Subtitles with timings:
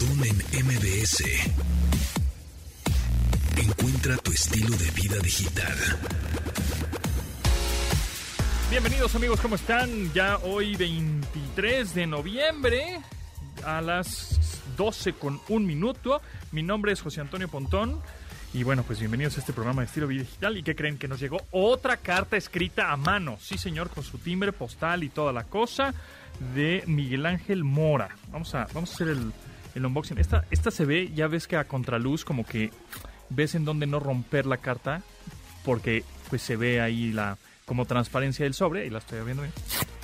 [0.00, 1.24] Pontón en MBS.
[3.56, 5.76] Encuentra tu estilo de vida digital.
[8.70, 10.10] Bienvenidos amigos, ¿cómo están?
[10.14, 13.00] Ya hoy 23 de noviembre
[13.64, 16.22] a las 12 con un minuto.
[16.52, 18.00] Mi nombre es José Antonio Pontón.
[18.54, 20.56] Y bueno, pues bienvenidos a este programa de estilo vida digital.
[20.56, 20.96] ¿Y qué creen?
[20.96, 23.36] Que nos llegó otra carta escrita a mano.
[23.40, 25.92] Sí, señor, con su timbre postal y toda la cosa
[26.54, 28.16] de Miguel Ángel Mora.
[28.30, 29.32] Vamos a, vamos a hacer el,
[29.74, 30.18] el unboxing.
[30.18, 32.70] Esta, esta se ve, ya ves que a contraluz, como que
[33.28, 35.02] ves en dónde no romper la carta,
[35.64, 39.54] porque pues se ve ahí la como transparencia del sobre, y la estoy viendo bien.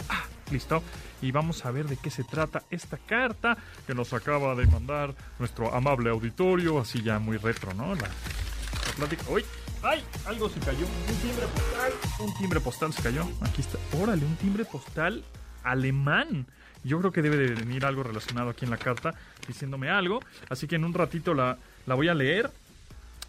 [0.09, 0.83] Ah, listo.
[1.23, 3.57] Y vamos a ver de qué se trata esta carta
[3.87, 7.95] que nos acaba de mandar nuestro amable auditorio, así ya muy retro, ¿no?
[7.95, 9.25] La, la plática.
[9.31, 9.45] ¡Uy!
[9.83, 10.05] ¡Ay!
[10.27, 10.87] Algo se cayó.
[10.87, 11.93] Un timbre postal.
[12.21, 13.27] Un timbre postal se cayó.
[13.41, 13.79] Aquí está.
[14.01, 15.25] Órale, un timbre postal
[15.65, 16.47] alemán.
[16.87, 19.15] Yo creo que debe de venir algo relacionado aquí en la carta
[19.47, 20.21] diciéndome algo.
[20.49, 22.51] Así que en un ratito la, la voy a leer.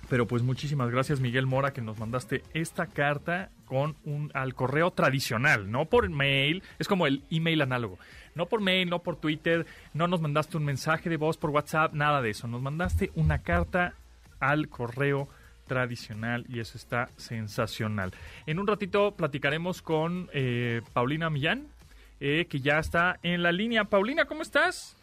[0.10, 4.92] Pero pues muchísimas gracias Miguel Mora que nos mandaste esta carta con un al correo
[4.92, 8.00] tradicional, no por mail, es como el email análogo.
[8.34, 11.94] No por mail, no por Twitter, no nos mandaste un mensaje de voz por WhatsApp,
[11.94, 12.48] nada de eso.
[12.48, 13.96] Nos mandaste una carta
[14.40, 15.28] al correo
[15.68, 18.14] tradicional y eso está sensacional.
[18.46, 21.68] En un ratito platicaremos con eh, Paulina Millán,
[22.20, 23.86] eh, que ya está en la línea.
[23.86, 24.96] Paulina, ¿cómo estás?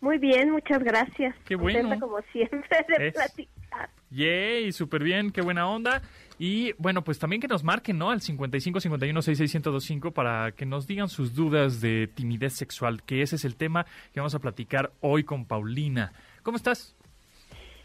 [0.00, 1.34] Muy bien, muchas gracias.
[1.44, 1.80] Qué bueno.
[1.80, 3.90] Contenta como siempre de Es- platicar.
[4.10, 6.02] Yay, súper bien, qué buena onda.
[6.38, 8.10] Y bueno, pues también que nos marquen, ¿no?
[8.10, 13.22] Al 55 51 66 1025 para que nos digan sus dudas de timidez sexual, que
[13.22, 16.12] ese es el tema que vamos a platicar hoy con Paulina.
[16.42, 16.94] ¿Cómo estás?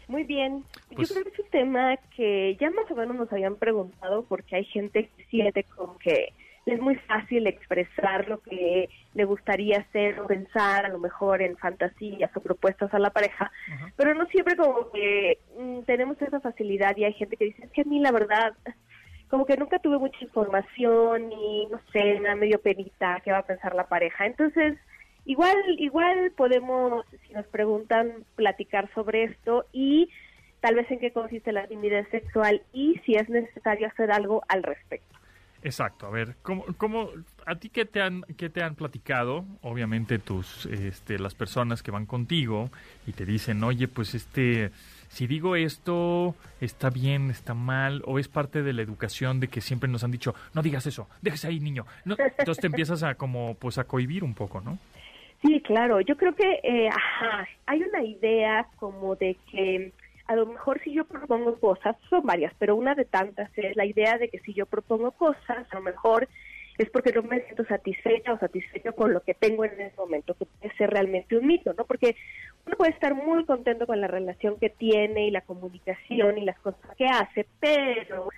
[0.08, 0.64] Muy bien.
[0.94, 4.24] Pues- Yo creo que es un tema que ya más o menos nos habían preguntado
[4.24, 6.32] porque hay gente que siente como que
[6.70, 11.56] es muy fácil expresar lo que le gustaría hacer o pensar a lo mejor en
[11.56, 13.50] fantasías o propuestas a la pareja,
[13.96, 17.70] pero no siempre como que mm, tenemos esa facilidad y hay gente que dice, es
[17.72, 18.54] que a mí la verdad
[19.28, 23.46] como que nunca tuve mucha información y no sé, da medio penita qué va a
[23.46, 24.26] pensar la pareja.
[24.26, 24.78] Entonces,
[25.26, 30.08] igual igual podemos, si nos preguntan, platicar sobre esto y
[30.60, 34.62] tal vez en qué consiste la timidez sexual y si es necesario hacer algo al
[34.62, 35.17] respecto.
[35.62, 37.10] Exacto, a ver, ¿cómo, cómo,
[37.44, 39.44] a ti qué te han, qué te han platicado?
[39.62, 42.70] Obviamente tus, este, las personas que van contigo
[43.06, 44.70] y te dicen, oye, pues este,
[45.08, 49.60] si digo esto, está bien, está mal, o es parte de la educación de que
[49.60, 51.86] siempre nos han dicho, no digas eso, déjese ahí, niño.
[52.04, 54.78] No, entonces te empiezas a como, pues a cohibir un poco, ¿no?
[55.42, 56.00] Sí, claro.
[56.00, 59.92] Yo creo que eh, ajá, hay una idea como de que
[60.28, 63.86] a lo mejor si yo propongo cosas, son varias, pero una de tantas es la
[63.86, 66.28] idea de que si yo propongo cosas, a lo mejor
[66.76, 70.34] es porque no me siento satisfecha o satisfecho con lo que tengo en ese momento,
[70.34, 71.84] que puede ser realmente un mito, ¿no?
[71.86, 72.14] Porque
[72.66, 76.58] uno puede estar muy contento con la relación que tiene y la comunicación y las
[76.60, 78.28] cosas que hace, pero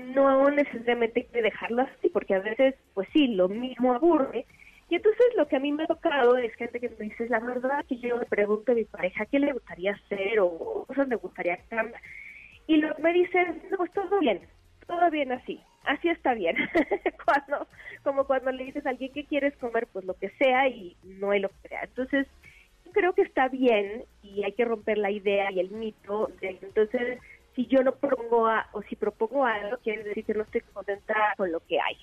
[0.00, 4.44] no necesariamente hay que dejarlo así, porque a veces, pues sí, lo mismo aburre.
[4.90, 7.40] Y entonces lo que a mí me ha tocado es gente que me dice, la
[7.40, 11.16] verdad que yo le pregunto a mi pareja qué le gustaría hacer o cosas le
[11.16, 12.00] gustaría que haga.
[12.66, 14.40] Y lo que me dicen, no, pues todo bien,
[14.86, 16.56] todo bien así, así está bien.
[17.24, 17.66] cuando,
[18.02, 21.32] como cuando le dices a alguien qué quieres comer, pues lo que sea y no
[21.32, 21.82] hay lo que sea.
[21.84, 22.26] Entonces,
[22.92, 26.66] creo que está bien y hay que romper la idea y el mito de que
[26.66, 27.18] entonces
[27.54, 31.34] si yo no propongo a, o si propongo algo quiere decir que no estoy contenta
[31.36, 31.96] con lo que hay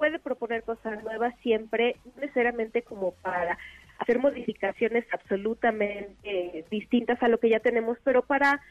[0.00, 3.58] puede proponer cosas nuevas siempre, no necesariamente como para
[3.98, 8.62] hacer modificaciones absolutamente distintas a lo que ya tenemos, pero para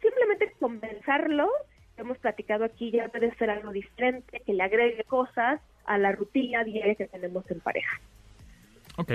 [0.00, 1.48] simplemente convencerlo,
[1.96, 6.62] hemos platicado aquí, ya puede ser algo diferente, que le agregue cosas a la rutina
[6.62, 8.00] diaria que tenemos en pareja.
[8.96, 9.10] Ok.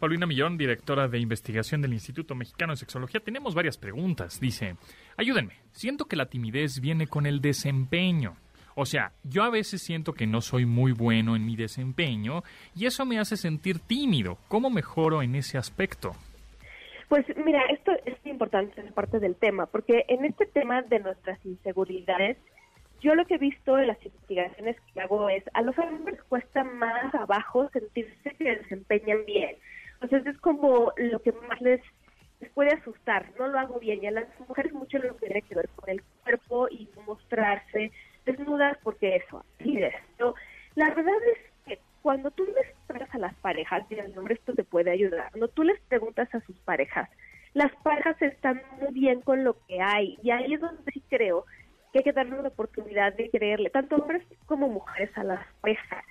[0.00, 3.20] Paulina Millón, directora de investigación del Instituto Mexicano de Sexología.
[3.20, 4.40] Tenemos varias preguntas.
[4.40, 4.74] Dice,
[5.16, 8.36] ayúdenme, siento que la timidez viene con el desempeño.
[8.76, 12.42] O sea, yo a veces siento que no soy muy bueno en mi desempeño
[12.74, 14.38] y eso me hace sentir tímido.
[14.48, 16.12] ¿Cómo mejoro en ese aspecto?
[17.08, 21.38] Pues mira, esto es importante, es parte del tema, porque en este tema de nuestras
[21.44, 22.36] inseguridades,
[23.00, 26.64] yo lo que he visto en las investigaciones que hago es, a los hombres cuesta
[26.64, 29.56] más abajo sentirse que desempeñan bien.
[30.00, 31.80] Entonces es como lo que más les,
[32.40, 34.02] les puede asustar, no lo hago bien.
[34.02, 37.92] Y a las mujeres mucho lo que tiene que ver con el cuerpo y mostrarse
[38.24, 39.94] desnudas porque eso, así es.
[40.16, 40.34] Pero
[40.74, 44.54] la verdad es que cuando tú les preguntas a las parejas, y el nombre esto
[44.54, 47.08] te puede ayudar, cuando tú les preguntas a sus parejas,
[47.54, 50.18] las parejas están muy bien con lo que hay.
[50.22, 51.44] Y ahí es donde sí creo
[51.92, 56.04] que hay que darle una oportunidad de creerle, tanto hombres como mujeres, a las parejas.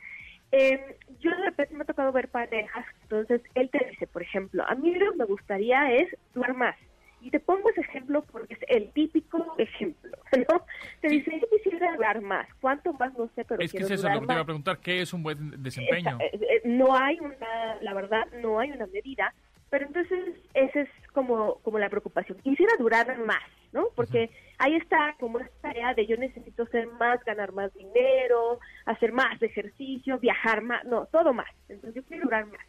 [0.53, 4.63] Eh, yo de repente me ha tocado ver parejas, entonces él te dice, por ejemplo,
[4.67, 6.75] a mí lo que me gustaría es durar más.
[7.23, 10.11] Y te pongo ese ejemplo porque es el típico ejemplo,
[10.49, 10.65] ¿no?
[10.99, 12.47] Te dice, yo quisiera durar más.
[12.59, 13.17] ¿Cuánto más?
[13.17, 15.13] No sé, pero Es que es eso lo que te iba a preguntar, ¿qué es
[15.13, 16.17] un buen desempeño?
[16.19, 19.33] Eh, eh, no hay una, la verdad, no hay una medida,
[19.69, 22.37] pero entonces esa es como, como la preocupación.
[22.39, 23.41] Quisiera durar más,
[23.71, 23.87] ¿no?
[23.95, 29.13] Porque ahí está como esta idea de yo necesito ser más, ganar más dinero, hacer
[29.13, 31.49] más ejercicio, viajar más, no, todo más.
[31.69, 32.65] Entonces yo quiero durar más.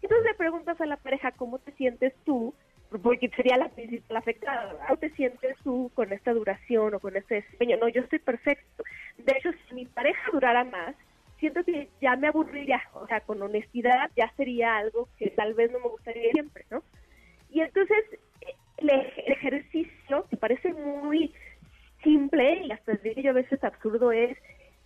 [0.00, 2.54] Entonces le preguntas a la pareja cómo te sientes tú,
[3.02, 4.76] porque sería la principal afectada.
[4.86, 7.76] ¿Cómo te sientes tú con esta duración o con este desempeño?
[7.76, 8.82] No, yo estoy perfecto.
[9.18, 10.96] De hecho, si mi pareja durara más,
[11.38, 15.70] siento que ya me aburriría, o sea, con honestidad ya sería algo que tal vez
[15.70, 16.82] no me gustaría siempre, ¿no?
[17.50, 18.04] Y entonces
[18.76, 18.90] el
[19.26, 21.32] ejercicio, que parece muy
[22.02, 24.36] simple y hasta diría yo a veces absurdo, es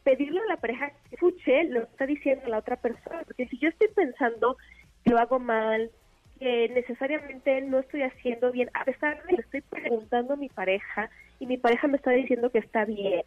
[0.02, 3.58] pedirle a la pareja que escuche lo que está diciendo la otra persona, porque si
[3.58, 4.56] yo estoy pensando
[5.04, 5.90] que lo hago mal,
[6.38, 11.10] que necesariamente no estoy haciendo bien, a pesar de que estoy preguntando a mi pareja
[11.38, 13.22] y mi pareja me está diciendo que está bien,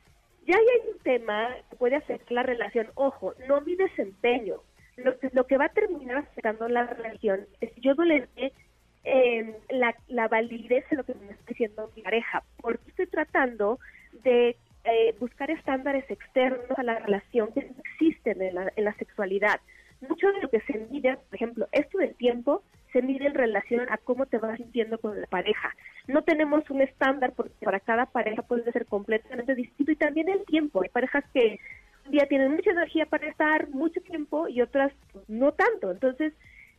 [0.45, 2.88] ya hay un tema que puede afectar la relación.
[2.95, 4.56] Ojo, no mi desempeño.
[4.95, 8.51] Lo que, lo que va a terminar afectando la relación es yo no le dé
[9.04, 13.80] eh, la, la validez de lo que me está diciendo mi pareja, porque estoy tratando
[14.24, 14.56] de
[14.86, 19.59] eh, buscar estándares externos a la relación que existen en la, en la sexualidad.
[20.07, 23.85] Mucho de lo que se mide, por ejemplo, esto del tiempo, se mide en relación
[23.89, 25.75] a cómo te vas sintiendo con la pareja.
[26.07, 30.45] No tenemos un estándar porque para cada pareja puede ser completamente distinto y también el
[30.45, 30.81] tiempo.
[30.81, 31.59] Hay parejas que
[32.05, 34.93] un día tienen mucha energía para estar mucho tiempo y otras
[35.27, 35.91] no tanto.
[35.91, 36.33] Entonces,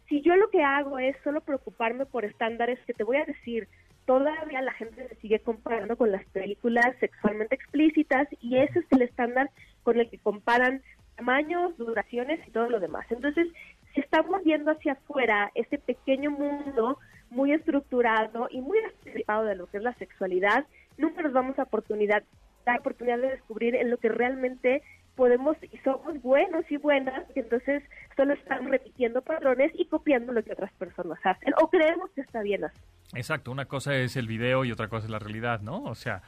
[0.08, 3.68] si yo lo que hago es solo preocuparme por estándares que te voy a decir,
[4.06, 9.02] todavía la gente se sigue comparando con las películas sexualmente explícitas y ese es el
[9.02, 9.50] estándar
[9.82, 10.82] con el que comparan
[11.16, 13.04] tamaños, duraciones y todo lo demás.
[13.10, 13.48] Entonces,
[13.94, 16.98] si estamos viendo hacia afuera este pequeño mundo
[17.30, 21.64] muy estructurado y muy estereotipado de lo que es la sexualidad, nunca nos vamos a
[21.64, 22.22] oportunidad,
[22.64, 24.82] dar oportunidad de descubrir en lo que realmente
[25.14, 27.82] podemos y somos buenos y buenas, que entonces
[28.16, 32.40] solo estamos repitiendo patrones y copiando lo que otras personas hacen o creemos que está
[32.40, 32.80] bien así.
[33.14, 35.82] Exacto, una cosa es el video y otra cosa es la realidad, ¿no?
[35.82, 36.22] O sea,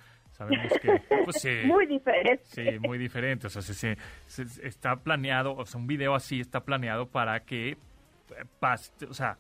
[0.49, 2.43] sabemos que pues, Muy diferente.
[2.45, 3.47] sí, muy diferente.
[3.47, 3.97] O sea, se, se-
[4.27, 7.77] se- está planeado, o sea, un video así está planeado para que eh,
[8.61, 9.37] pas- o sea,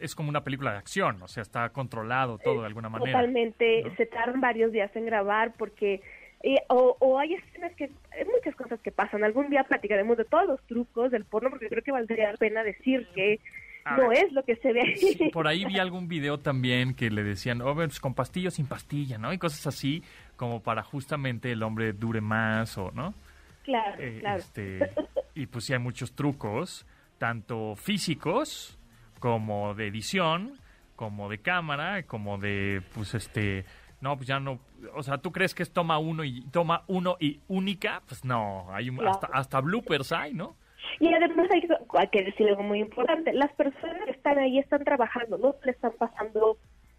[0.00, 3.12] es como una película de acción, o sea, está controlado todo de alguna manera.
[3.12, 3.94] Totalmente, ¿no?
[3.96, 6.02] se tardan varios días en grabar porque
[6.42, 9.24] eh, o, o hay escenas que hay muchas cosas que pasan.
[9.24, 12.62] Algún día platicaremos de todos los trucos del porno porque creo que valdría la pena
[12.62, 13.40] decir que
[13.84, 14.26] A no ver.
[14.26, 17.74] es lo que se ve por ahí vi algún video también que le decían, oh,
[17.74, 19.32] pues, con pastilla o sin pastilla, ¿no?
[19.32, 20.02] Y cosas así,
[20.36, 23.14] como para justamente el hombre dure más, o, ¿no?
[23.62, 24.38] claro, Eh, claro.
[24.38, 24.90] este,
[25.34, 26.86] y pues sí hay muchos trucos,
[27.18, 28.78] tanto físicos
[29.18, 30.58] como de edición,
[30.96, 33.64] como de cámara, como de, pues este,
[34.00, 34.60] no, pues ya no,
[34.94, 38.02] o sea, ¿tú crees que es toma uno y toma uno y única?
[38.06, 39.12] Pues no, hay un- Claro.
[39.12, 40.56] hasta, hasta bloopers hay, ¿no?
[40.98, 43.32] Y además hay, hay que decir algo muy importante.
[43.32, 46.58] Las personas que están ahí están trabajando, no le están pasando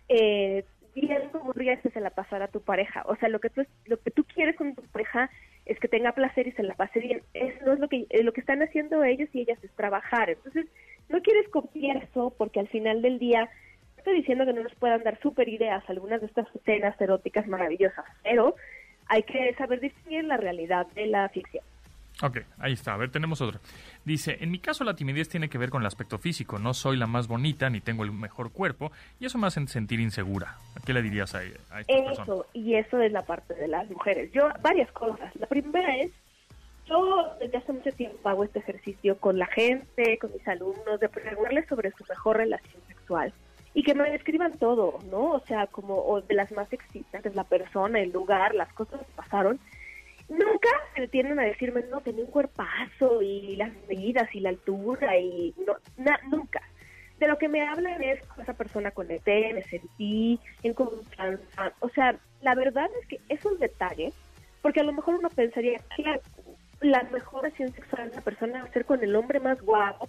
[0.10, 3.04] eh, bien como que se la pasara a tu pareja.
[3.06, 5.30] O sea, lo que tú lo que tú quieres con tu pareja
[5.66, 7.22] es que tenga placer y se la pase bien.
[7.34, 10.30] Eso es lo que eh, lo que están haciendo ellos y ellas es trabajar.
[10.30, 10.66] Entonces,
[11.10, 14.76] no quieres copiar eso porque al final del día no estoy diciendo que no nos
[14.76, 18.56] puedan dar super ideas algunas de estas escenas eróticas maravillosas, pero
[19.08, 21.64] hay que saber distinguir la realidad de la ficción.
[22.22, 22.94] Ok, ahí está.
[22.94, 23.60] A ver, tenemos otro.
[24.06, 26.60] Dice, en mi caso la timidez tiene que ver con el aspecto físico.
[26.60, 30.00] No soy la más bonita ni tengo el mejor cuerpo y eso me hace sentir
[30.00, 30.58] insegura.
[30.86, 31.82] ¿Qué le dirías a, a?
[31.88, 34.32] Eso, y eso es la parte de las mujeres.
[34.32, 35.36] Yo, varias cosas.
[35.36, 36.12] La primera es,
[36.86, 41.10] yo desde hace mucho tiempo hago este ejercicio con la gente, con mis alumnos, de
[41.10, 43.34] preguntarles sobre su mejor relación sexual.
[43.74, 45.32] Y que me describan todo, ¿no?
[45.32, 49.14] O sea, como o de las más excitantes, la persona, el lugar, las cosas que
[49.16, 49.60] pasaron.
[50.32, 55.18] Nunca se detienen a decirme, no, tenía un cuerpazo y las medidas y la altura
[55.18, 55.76] y no,
[56.30, 56.62] nunca.
[57.20, 61.74] De lo que me hablan es con esa persona conecté, me sentí en confianza.
[61.82, 64.14] O sea, la verdad es que es un detalle,
[64.62, 66.22] porque a lo mejor uno pensaría que
[66.80, 70.08] la, mejor relación sexual de una persona va a ser con el hombre más guapo,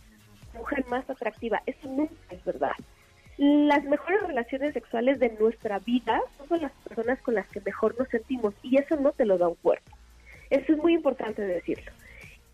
[0.54, 1.62] mujer más atractiva.
[1.66, 2.76] Eso nunca es verdad.
[3.38, 7.98] Las mejores relaciones sexuales de nuestra vida son con las personas con las que mejor
[7.98, 9.90] nos sentimos y eso no te lo da un cuerpo.
[10.52, 11.90] Eso es muy importante decirlo.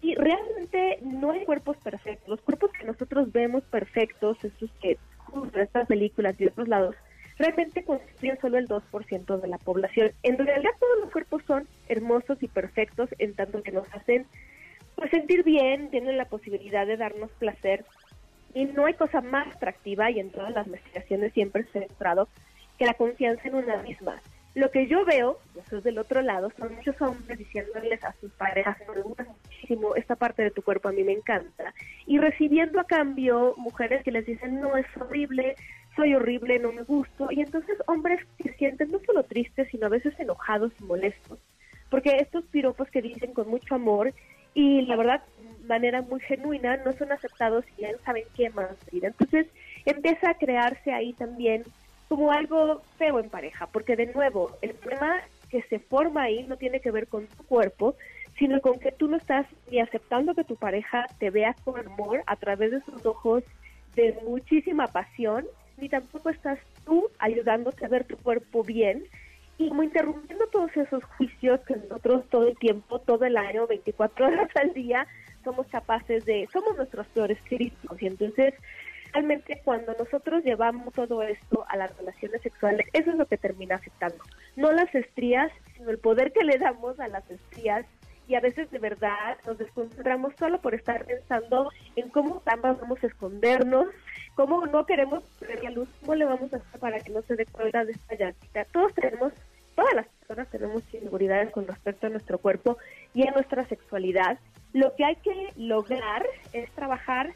[0.00, 2.28] Y realmente no hay cuerpos perfectos.
[2.28, 4.98] Los cuerpos que nosotros vemos perfectos, esos que
[5.34, 6.94] en estas películas y otros lados,
[7.38, 10.12] realmente constituyen solo el 2% de la población.
[10.22, 14.26] En realidad todos los cuerpos son hermosos y perfectos en tanto que nos hacen
[14.94, 17.84] pues sentir bien, tienen la posibilidad de darnos placer
[18.54, 22.28] y no hay cosa más atractiva y en todas las investigaciones siempre se ha demostrado
[22.78, 24.22] que la confianza en una misma.
[24.58, 28.32] Lo que yo veo, eso es del otro lado, son muchos hombres diciéndoles a sus
[28.32, 31.72] parejas, me gusta muchísimo esta parte de tu cuerpo, a mí me encanta,
[32.06, 35.54] y recibiendo a cambio mujeres que les dicen, no, es horrible,
[35.94, 39.90] soy horrible, no me gusto, y entonces hombres que sienten no solo tristes, sino a
[39.90, 41.38] veces enojados y molestos,
[41.88, 44.12] porque estos piropos que dicen con mucho amor
[44.54, 45.22] y la verdad
[45.68, 48.74] manera muy genuina no son aceptados y ya saben qué más.
[48.90, 49.46] Entonces
[49.84, 51.62] empieza a crearse ahí también
[52.08, 56.56] como algo feo en pareja, porque de nuevo, el problema que se forma ahí no
[56.56, 57.94] tiene que ver con tu cuerpo,
[58.38, 62.22] sino con que tú no estás ni aceptando que tu pareja te vea con amor
[62.26, 63.42] a través de sus ojos
[63.94, 65.46] de muchísima pasión,
[65.76, 69.04] ni tampoco estás tú ayudándote a ver tu cuerpo bien
[69.58, 74.26] y como interrumpiendo todos esos juicios que nosotros todo el tiempo, todo el año, 24
[74.28, 75.06] horas al día,
[75.42, 78.00] somos capaces de, somos nuestros peores críticos.
[78.00, 78.54] Y entonces
[79.12, 83.76] realmente cuando nosotros llevamos todo esto a las relaciones sexuales, eso es lo que termina
[83.76, 84.22] afectando.
[84.56, 87.86] No las estrías, sino el poder que le damos a las estrías
[88.26, 93.02] y a veces de verdad nos desconcentramos solo por estar pensando en cómo ambas vamos
[93.02, 93.86] a escondernos,
[94.34, 97.36] cómo no queremos ver la luz, cómo le vamos a hacer para que no se
[97.36, 98.64] dé cuenta de esta llantita.
[98.66, 99.32] Todos tenemos,
[99.74, 102.76] todas las personas tenemos inseguridades con respecto a nuestro cuerpo
[103.14, 104.38] y a nuestra sexualidad
[104.72, 107.32] lo que hay que lograr es trabajar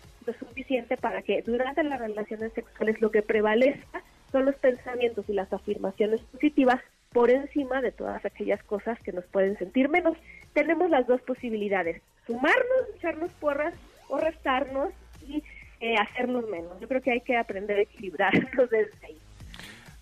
[1.01, 6.21] para que durante las relaciones sexuales lo que prevalezca son los pensamientos y las afirmaciones
[6.23, 6.81] positivas
[7.13, 10.17] por encima de todas aquellas cosas que nos pueden sentir menos.
[10.55, 13.75] Tenemos las dos posibilidades, sumarnos, echarnos porras
[14.09, 14.91] o restarnos
[15.29, 15.43] y
[15.81, 16.81] eh, hacernos menos.
[16.81, 19.17] Yo creo que hay que aprender a equilibrarnos desde ahí.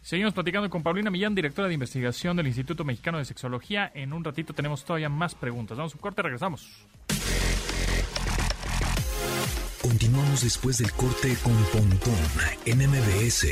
[0.02, 3.90] Seguimos platicando con Paulina Millán, directora de investigación del Instituto Mexicano de Sexología.
[3.94, 5.76] En un ratito tenemos todavía más preguntas.
[5.76, 6.86] Vamos a un corte, regresamos.
[9.90, 12.14] Continuamos después del corte con Pontón
[12.64, 13.48] en MBS.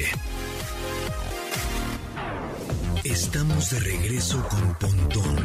[3.03, 5.37] Estamos de regreso con Pontón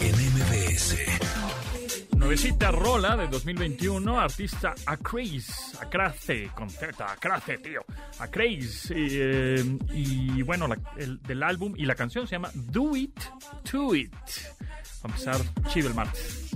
[0.00, 0.96] en MBS.
[2.16, 7.84] Nuevecita rola de 2021, artista Acraze, Acrace, con Z, Acrace, tío,
[8.18, 8.94] Acraze.
[8.96, 13.16] Eh, y bueno, el, del álbum y la canción se llama Do It,
[13.70, 14.12] To It.
[15.04, 16.50] Vamos a empezar chido el martes.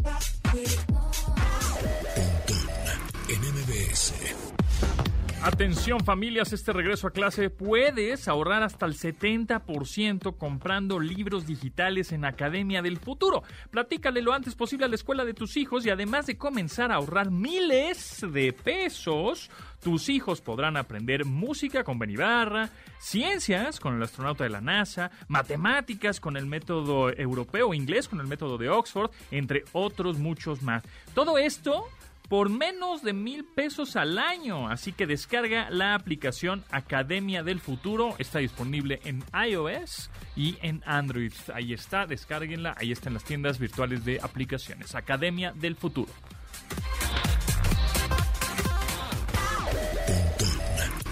[5.43, 12.25] Atención familias, este regreso a clase puedes ahorrar hasta el 70% comprando libros digitales en
[12.25, 13.45] Academia del Futuro.
[13.71, 16.97] Platícale lo antes posible a la escuela de tus hijos y además de comenzar a
[16.97, 19.49] ahorrar miles de pesos,
[19.81, 22.69] tus hijos podrán aprender música con Ben Ibarra,
[22.99, 28.27] ciencias con el astronauta de la NASA, matemáticas con el método europeo, inglés con el
[28.27, 30.83] método de Oxford, entre otros muchos más.
[31.15, 31.87] Todo esto
[32.31, 34.69] por menos de mil pesos al año.
[34.69, 38.15] Así que descarga la aplicación Academia del Futuro.
[38.19, 41.33] Está disponible en iOS y en Android.
[41.53, 42.77] Ahí está, descárguenla.
[42.79, 44.95] Ahí están las tiendas virtuales de aplicaciones.
[44.95, 46.13] Academia del Futuro.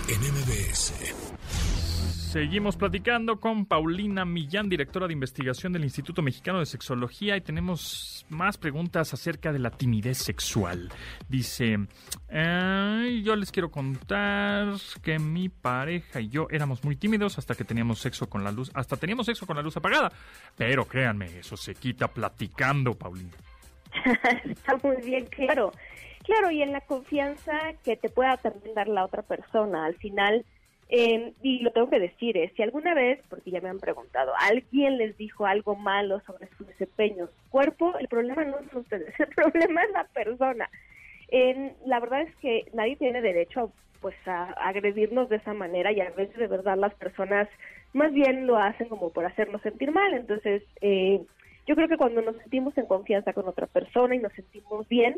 [0.09, 1.28] En MBS.
[2.29, 8.27] Seguimos platicando con Paulina Millán, directora de investigación del Instituto Mexicano de Sexología, y tenemos
[8.29, 10.91] más preguntas acerca de la timidez sexual.
[11.27, 11.79] Dice,
[12.29, 17.99] yo les quiero contar que mi pareja y yo éramos muy tímidos hasta que teníamos
[17.99, 20.13] sexo con la luz, hasta teníamos sexo con la luz apagada.
[20.55, 23.33] Pero créanme, eso se quita platicando, Paulina.
[24.45, 25.73] Está muy bien, claro.
[26.25, 29.87] Claro, y en la confianza que te pueda también dar la otra persona.
[29.87, 30.45] Al final
[30.89, 34.33] eh, y lo tengo que decir, es si alguna vez, porque ya me han preguntado,
[34.41, 39.15] alguien les dijo algo malo sobre su desempeño, su cuerpo, el problema no es ustedes,
[39.21, 40.71] el problema es la persona.
[41.87, 46.11] la verdad es que nadie tiene derecho pues a agredirnos de esa manera y a
[46.11, 47.49] veces de verdad las personas
[47.93, 50.15] más bien lo hacen como por hacernos sentir mal.
[50.15, 51.21] Entonces, eh,
[51.67, 55.17] yo creo que cuando nos sentimos en confianza con otra persona y nos sentimos bien,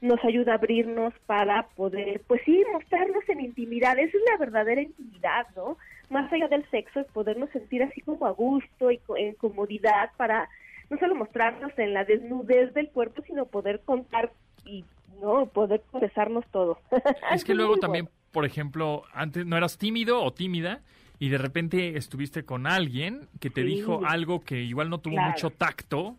[0.00, 3.98] nos ayuda a abrirnos para poder, pues sí, mostrarnos en intimidad.
[3.98, 5.76] Esa es la verdadera intimidad, ¿no?
[6.08, 10.48] Más allá del sexo, es podernos sentir así como a gusto y en comodidad para
[10.88, 14.32] no solo mostrarnos en la desnudez del cuerpo, sino poder contar
[14.64, 14.84] y
[15.20, 16.78] no poder confesarnos todo.
[17.32, 20.80] Es que luego también, por ejemplo, antes no eras tímido o tímida
[21.18, 25.50] y de repente estuviste con alguien que te dijo algo que igual no tuvo mucho
[25.50, 26.16] tacto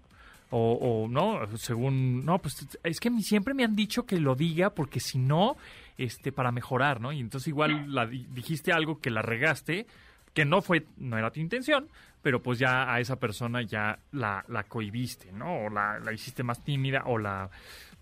[0.51, 4.99] o, no, según, no, pues es que siempre me han dicho que lo diga porque
[4.99, 5.55] si no,
[5.97, 7.11] este, para mejorar, ¿no?
[7.11, 9.85] Y entonces igual la, dijiste algo que la regaste,
[10.33, 11.87] que no fue, no era tu intención,
[12.21, 15.65] pero pues ya a esa persona ya la, la cohibiste, ¿no?
[15.65, 17.49] O la, la hiciste más tímida o la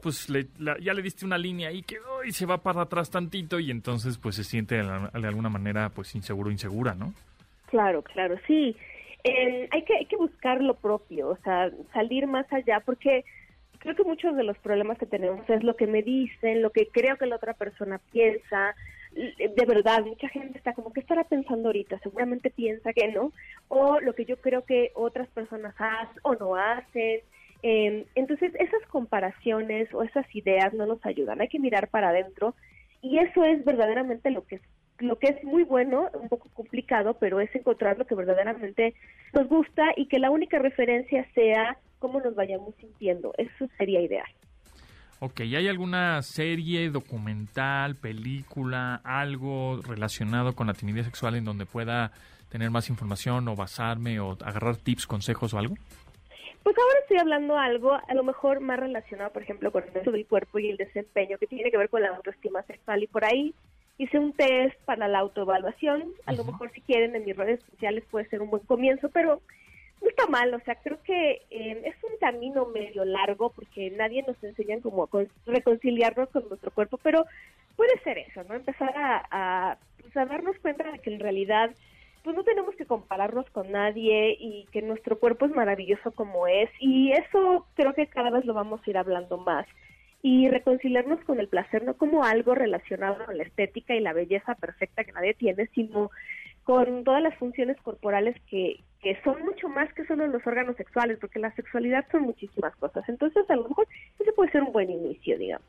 [0.02, 3.70] pues ya le diste una línea ahí que y se va para atrás tantito y
[3.70, 7.14] entonces pues se siente de, alguna manera pues inseguro, insegura, ¿no?
[7.68, 8.76] Claro, claro, sí.
[9.24, 13.26] Eh, hay, que, buscar lo propio, o sea, salir más allá porque
[13.80, 16.88] creo que muchos de los problemas que tenemos es lo que me dicen, lo que
[16.88, 18.76] creo que la otra persona piensa.
[19.12, 22.00] De verdad, mucha gente está como, ¿qué estará pensando ahorita?
[22.00, 23.34] Seguramente piensa que no.
[23.68, 27.22] O lo que yo creo que otras personas hacen o no hacen.
[27.64, 31.42] Eh, entonces, esas comparaciones o esas ideas no nos ayudan.
[31.42, 32.54] Hay que mirar para adentro
[33.02, 34.60] y eso es verdaderamente lo que
[35.00, 38.94] lo que es muy bueno, un poco complicado, pero es encontrar lo que verdaderamente
[39.34, 43.34] nos gusta y que la única referencia sea cómo nos vayamos sintiendo.
[43.38, 44.28] Eso sería ideal.
[45.22, 52.12] Ok, ¿hay alguna serie, documental, película, algo relacionado con la timidez sexual en donde pueda
[52.50, 55.76] tener más información o basarme o agarrar tips, consejos o algo?
[56.64, 60.12] Pues ahora estoy hablando algo a lo mejor más relacionado, por ejemplo, con el peso
[60.12, 63.04] del cuerpo y el desempeño, que tiene que ver con la autoestima sexual.
[63.04, 63.54] Y por ahí
[64.00, 66.06] hice un test para la autoevaluación.
[66.26, 69.42] A lo mejor si quieren en mis redes sociales puede ser un buen comienzo, pero
[70.02, 70.54] no está mal.
[70.54, 75.08] O sea, creo que eh, es un camino medio largo porque nadie nos enseña cómo
[75.46, 77.26] reconciliarnos con nuestro cuerpo, pero
[77.76, 78.56] puede ser eso, ¿no?
[78.56, 81.72] Empezar a, a, pues a darnos cuenta de que en realidad
[82.24, 86.70] pues no tenemos que compararnos con nadie y que nuestro cuerpo es maravilloso como es
[86.80, 89.66] y eso creo que cada vez lo vamos a ir hablando más
[90.22, 94.56] y reconciliarnos con el placer no como algo relacionado con la estética y la belleza
[94.56, 96.12] perfecta que nadie tiene, sino
[96.64, 101.18] con todas las funciones corporales que, que son mucho más que solo los órganos sexuales,
[101.20, 103.08] porque la sexualidad son muchísimas cosas.
[103.08, 103.88] Entonces, a lo mejor
[104.20, 105.66] ese puede ser un buen inicio, digamos.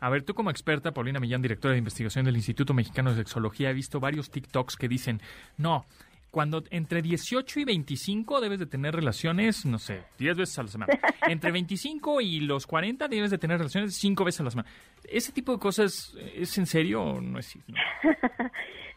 [0.00, 3.70] A ver, tú como experta, Paulina Millán, directora de investigación del Instituto Mexicano de Sexología,
[3.70, 5.20] he visto varios TikToks que dicen,
[5.56, 5.86] no,
[6.34, 10.68] cuando entre 18 y 25 debes de tener relaciones, no sé, 10 veces a la
[10.68, 10.92] semana.
[11.28, 14.68] Entre 25 y los 40 debes de tener relaciones 5 veces a la semana.
[15.04, 17.56] ¿Ese tipo de cosas es en serio o no es?
[17.68, 17.76] No,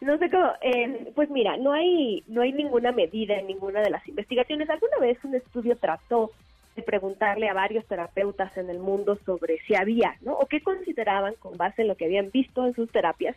[0.00, 0.50] no sé cómo.
[0.62, 4.68] Eh, pues mira, no hay, no hay ninguna medida en ninguna de las investigaciones.
[4.68, 6.32] Alguna vez un estudio trató
[6.82, 10.32] preguntarle a varios terapeutas en el mundo sobre si había, ¿no?
[10.32, 13.36] O qué consideraban con base en lo que habían visto en sus terapias.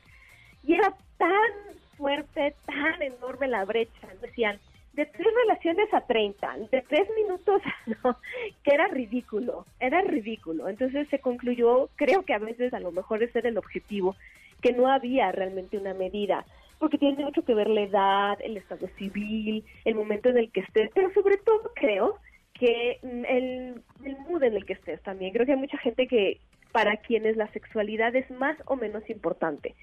[0.63, 4.07] Y era tan fuerte, tan enorme la brecha.
[4.21, 4.59] Decían,
[4.93, 7.61] de tres relaciones a 30, de tres minutos,
[8.03, 8.17] no,
[8.63, 10.67] que era ridículo, era ridículo.
[10.67, 14.15] Entonces se concluyó, creo que a veces a lo mejor ese era el objetivo,
[14.61, 16.43] que no había realmente una medida,
[16.79, 20.61] porque tiene mucho que ver la edad, el estado civil, el momento en el que
[20.61, 22.17] estés, pero sobre todo creo
[22.53, 25.33] que mm, el, el mood en el que estés también.
[25.33, 26.39] Creo que hay mucha gente que
[26.71, 29.75] para quienes la sexualidad es más o menos importante.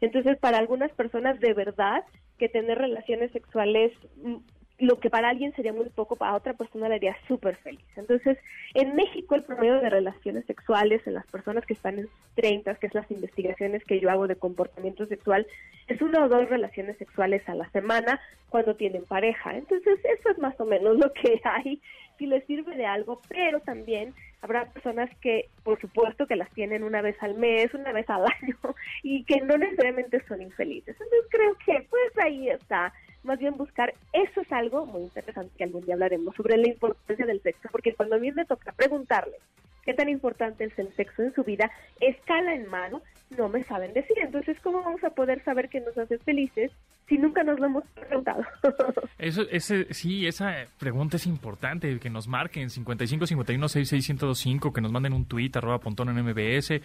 [0.00, 2.04] Entonces, para algunas personas de verdad
[2.38, 4.36] que tener relaciones sexuales mm,
[4.78, 7.84] lo que para alguien sería muy poco, para otra persona le haría súper feliz.
[7.96, 8.36] Entonces,
[8.74, 12.86] en México el promedio de relaciones sexuales en las personas que están en 30, que
[12.86, 15.46] es las investigaciones que yo hago de comportamiento sexual,
[15.88, 19.56] es una o dos relaciones sexuales a la semana cuando tienen pareja.
[19.56, 21.80] Entonces, eso es más o menos lo que hay,
[22.18, 24.12] si les sirve de algo, pero también
[24.42, 28.24] habrá personas que, por supuesto, que las tienen una vez al mes, una vez al
[28.42, 28.58] año,
[29.02, 30.96] y que no necesariamente son infelices.
[31.00, 32.92] Entonces, creo que pues ahí está
[33.26, 37.26] más bien buscar, eso es algo muy interesante que algún día hablaremos sobre la importancia
[37.26, 39.36] del sexo, porque cuando a mí me toca preguntarle
[39.84, 43.02] qué tan importante es el sexo en su vida, escala en mano,
[43.36, 44.16] no me saben decir.
[44.20, 46.72] Entonces, ¿cómo vamos a poder saber que nos hace felices
[47.08, 48.44] si nunca nos lo hemos preguntado?
[49.18, 54.92] Eso, ese, sí, esa pregunta es importante, que nos marquen 55 51 66 que nos
[54.92, 56.80] manden un tweet arroba pontón en MBS,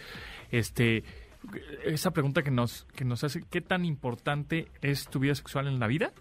[0.50, 1.02] este
[1.84, 5.80] esa pregunta que nos, que nos hace, ¿qué tan importante es tu vida sexual en
[5.80, 6.12] la vida?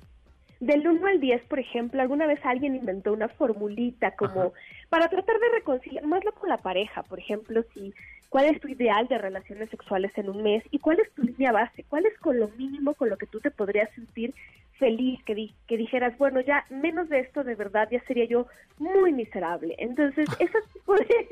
[0.61, 4.53] Del 1 al 10, por ejemplo, alguna vez alguien inventó una formulita como
[4.89, 7.95] para tratar de reconciliar, más lo con la pareja, por ejemplo, si
[8.29, 11.51] cuál es tu ideal de relaciones sexuales en un mes y cuál es tu línea
[11.51, 14.35] base, cuál es con lo mínimo con lo que tú te podrías sentir
[14.77, 18.45] feliz, que, que dijeras, bueno, ya menos de esto de verdad ya sería yo
[18.77, 19.73] muy miserable.
[19.79, 21.27] Entonces, de,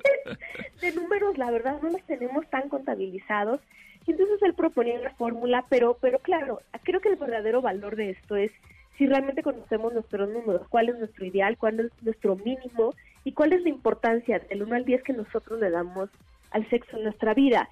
[0.81, 3.61] de números, la verdad, no los tenemos tan contabilizados.
[4.07, 8.35] Entonces él proponía una fórmula, pero, pero claro, creo que el verdadero valor de esto
[8.35, 8.51] es
[8.99, 13.53] si realmente conocemos nuestros números, cuál es nuestro ideal, cuál es nuestro mínimo y cuál
[13.53, 16.09] es la importancia del 1 al 10 que nosotros le damos
[16.51, 17.69] al sexo en nuestra vida.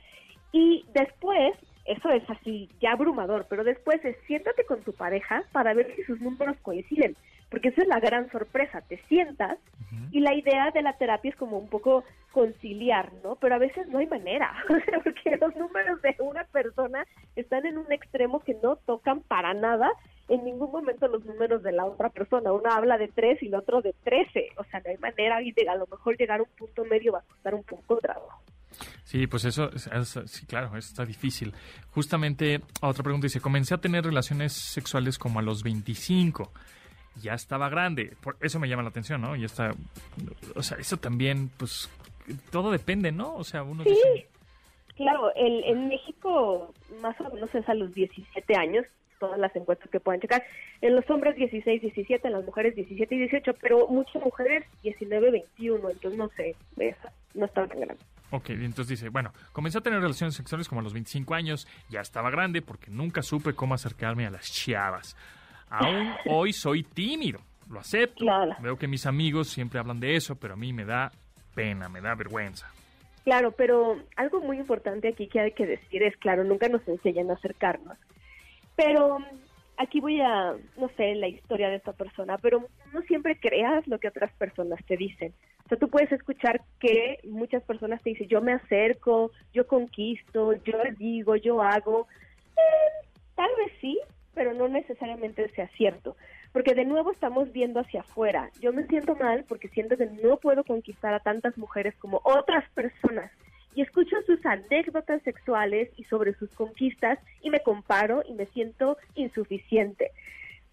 [0.53, 5.73] Y después, eso es así ya abrumador, pero después es siéntate con tu pareja para
[5.73, 7.17] ver si sus números coinciden.
[7.49, 9.57] Porque esa es la gran sorpresa, te sientas
[10.11, 13.35] y la idea de la terapia es como un poco conciliar, ¿no?
[13.35, 14.53] Pero a veces no hay manera,
[15.03, 17.05] porque los números de una persona
[17.35, 19.89] están en un extremo que no tocan para nada
[20.27, 22.51] en ningún momento los números de la otra persona.
[22.51, 24.49] Una habla de tres y el otro de trece.
[24.57, 27.13] O sea, no hay manera y de a lo mejor llegar a un punto medio
[27.13, 28.41] va a costar un poco de trabajo.
[29.03, 29.71] Sí, pues eso,
[30.25, 31.53] sí, claro, está difícil.
[31.91, 36.51] Justamente, otra pregunta dice, comencé a tener relaciones sexuales como a los 25.
[37.21, 38.15] Ya estaba grande.
[38.21, 39.35] Por eso me llama la atención, ¿no?
[39.35, 39.71] Ya está,
[40.55, 41.89] o sea, eso también, pues,
[42.51, 43.35] todo depende, ¿no?
[43.35, 44.25] O sea, uno sí.
[44.95, 48.85] Claro, el, en México más o menos es a los 17 años,
[49.19, 50.43] todas las encuestas que puedan checar.
[50.81, 55.31] En los hombres 16, 17, en las mujeres 17 y 18, pero muchas mujeres 19,
[55.31, 56.55] 21, entonces no sé,
[57.35, 58.03] no está tan grande.
[58.29, 62.01] Ok, entonces dice, bueno, comencé a tener relaciones sexuales como a los 25 años, ya
[62.01, 65.15] estaba grande porque nunca supe cómo acercarme a las chavas.
[65.69, 68.25] Aún hoy soy tímido, lo acepto.
[68.59, 71.11] Veo que mis amigos siempre hablan de eso, pero a mí me da
[71.53, 72.71] pena, me da vergüenza.
[73.23, 77.29] Claro, pero algo muy importante aquí que hay que decir es, claro, nunca nos enseñan
[77.29, 77.97] a acercarnos.
[78.75, 79.17] Pero
[79.77, 83.99] aquí voy a, no sé, la historia de esta persona, pero no siempre creas lo
[83.99, 85.33] que otras personas te dicen.
[85.65, 90.53] O sea, tú puedes escuchar que muchas personas te dicen, yo me acerco, yo conquisto,
[90.63, 92.07] yo digo, yo hago.
[92.55, 93.99] Eh, tal vez sí,
[94.37, 96.15] pero no necesariamente sea cierto.
[96.53, 98.51] Porque de nuevo estamos viendo hacia afuera.
[98.61, 102.63] Yo me siento mal porque siento que no puedo conquistar a tantas mujeres como otras
[102.69, 103.31] personas.
[103.73, 108.97] Y escucho sus anécdotas sexuales y sobre sus conquistas y me comparo y me siento
[109.15, 110.11] insuficiente.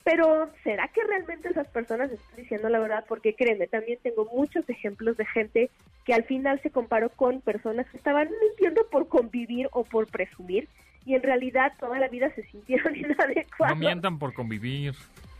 [0.04, 3.06] Pero ¿será que realmente esas personas están diciendo la verdad?
[3.08, 5.70] Porque créeme, también tengo muchos ejemplos de gente
[6.04, 10.68] que al final se comparó con personas que estaban mintiendo por convivir o por presumir
[11.06, 13.76] y en realidad toda la vida se sintieron inadecuados.
[13.76, 14.94] No mientan por convivir.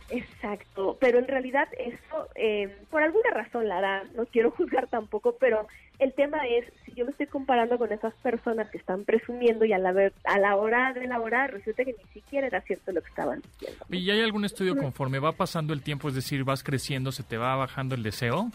[0.09, 5.35] Exacto, pero en realidad eso, eh, por alguna razón la hará, no quiero juzgar tampoco,
[5.39, 9.65] pero el tema es, si yo me estoy comparando con esas personas que están presumiendo
[9.65, 12.91] y a la, a la hora de la hora resulta que ni siquiera era cierto
[12.91, 13.85] lo que estaban diciendo.
[13.89, 17.37] ¿Y hay algún estudio conforme va pasando el tiempo, es decir, vas creciendo, se te
[17.37, 18.51] va bajando el deseo?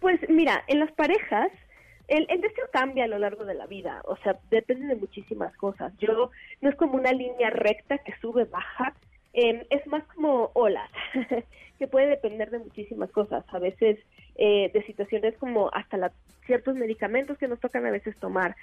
[0.00, 1.50] Pues mira, en las parejas
[2.08, 5.56] el, el, deseo cambia a lo largo de la vida, o sea, depende de muchísimas
[5.56, 5.92] cosas.
[5.98, 8.94] Yo no es como una línea recta que sube, baja,
[9.32, 10.90] em, es más como olas,
[11.78, 13.98] que puede depender de muchísimas cosas, a veces
[14.36, 16.12] eh, de situaciones como hasta la,
[16.46, 18.54] ciertos medicamentos que nos tocan a veces tomar,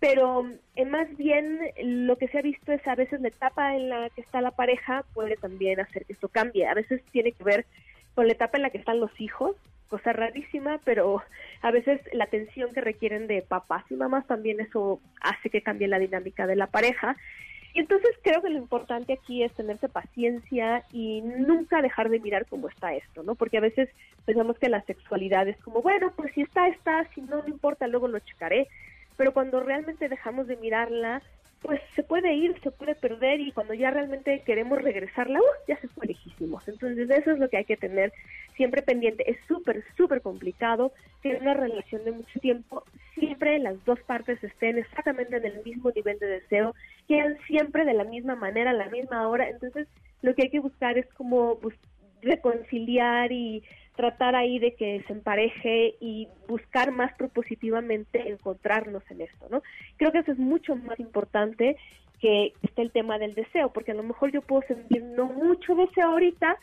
[0.00, 3.88] pero eh, más bien lo que se ha visto es a veces la etapa en
[3.88, 7.44] la que está la pareja puede también hacer que esto cambie, a veces tiene que
[7.44, 7.66] ver
[8.14, 9.54] con la etapa en la que están los hijos,
[9.88, 11.22] cosa rarísima, pero
[11.62, 15.88] a veces la atención que requieren de papás y mamás también eso hace que cambie
[15.88, 17.16] la dinámica de la pareja.
[17.74, 22.46] Y entonces creo que lo importante aquí es tenerse paciencia y nunca dejar de mirar
[22.46, 23.34] cómo está esto, ¿no?
[23.34, 23.88] Porque a veces
[24.24, 27.86] pensamos que la sexualidad es como, bueno, pues si está, está, si no, no importa,
[27.86, 28.68] luego lo checaré.
[29.16, 31.22] Pero cuando realmente dejamos de mirarla,
[31.62, 35.78] pues se puede ir, se puede perder y cuando ya realmente queremos regresarla, uh, ya
[35.80, 36.66] se fue lejísimos.
[36.68, 38.12] Entonces eso es lo que hay que tener
[38.58, 39.30] siempre pendiente.
[39.30, 40.92] Es súper, súper complicado
[41.22, 45.90] que una relación de mucho tiempo siempre las dos partes estén exactamente en el mismo
[45.92, 46.74] nivel de deseo,
[47.06, 49.48] quieran siempre de la misma manera, a la misma hora.
[49.48, 49.88] Entonces
[50.20, 51.58] lo que hay que buscar es como
[52.20, 53.62] reconciliar y
[53.94, 59.62] tratar ahí de que se empareje y buscar más propositivamente encontrarnos en esto, ¿no?
[59.96, 61.76] Creo que eso es mucho más importante
[62.20, 65.74] que esté el tema del deseo, porque a lo mejor yo puedo sentir no mucho
[65.76, 66.56] deseo ahorita,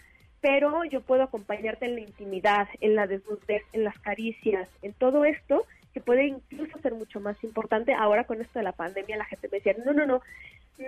[0.45, 5.25] pero yo puedo acompañarte en la intimidad, en la desnudez, en las caricias, en todo
[5.25, 7.95] esto que puede incluso ser mucho más importante.
[7.95, 10.21] Ahora con esto de la pandemia la gente me decía, no, no, no,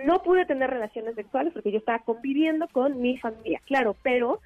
[0.04, 4.38] no pude tener relaciones sexuales porque yo estaba conviviendo con mi familia, claro, pero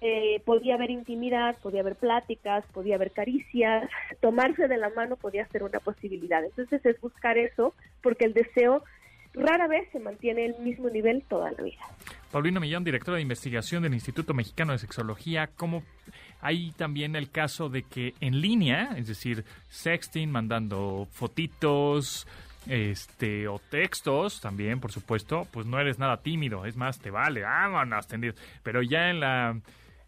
[0.00, 5.46] eh, podía haber intimidad, podía haber pláticas, podía haber caricias, tomarse de la mano podía
[5.46, 6.44] ser una posibilidad.
[6.44, 8.82] Entonces es buscar eso porque el deseo
[9.36, 11.82] rara vez se mantiene el mismo nivel toda la vida.
[12.32, 15.82] Paulino Millón, directora de investigación del Instituto Mexicano de Sexología, ¿cómo
[16.40, 22.26] hay también el caso de que en línea, es decir, sexting, mandando fotitos,
[22.66, 27.42] este o textos también, por supuesto, pues no eres nada tímido, es más, te vale,
[27.42, 28.34] vámonos, tendido.
[28.62, 29.56] Pero ya en la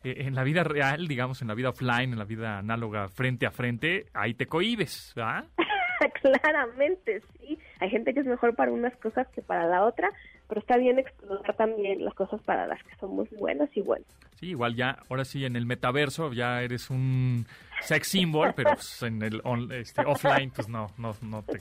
[0.04, 3.46] eh, en la vida real, digamos, en la vida offline, en la vida análoga, frente
[3.46, 5.44] a frente, ahí te cohibes, ¿verdad?
[6.22, 7.58] Claramente, sí.
[7.80, 10.10] Hay gente que es mejor para unas cosas que para la otra,
[10.48, 14.08] pero está bien explorar también las cosas para las que somos buenas y buenas.
[14.36, 17.46] Sí, igual ya, ahora sí, en el metaverso ya eres un
[17.82, 21.60] sex symbol, pero pues, en el este, offline, pues no, no, no, te,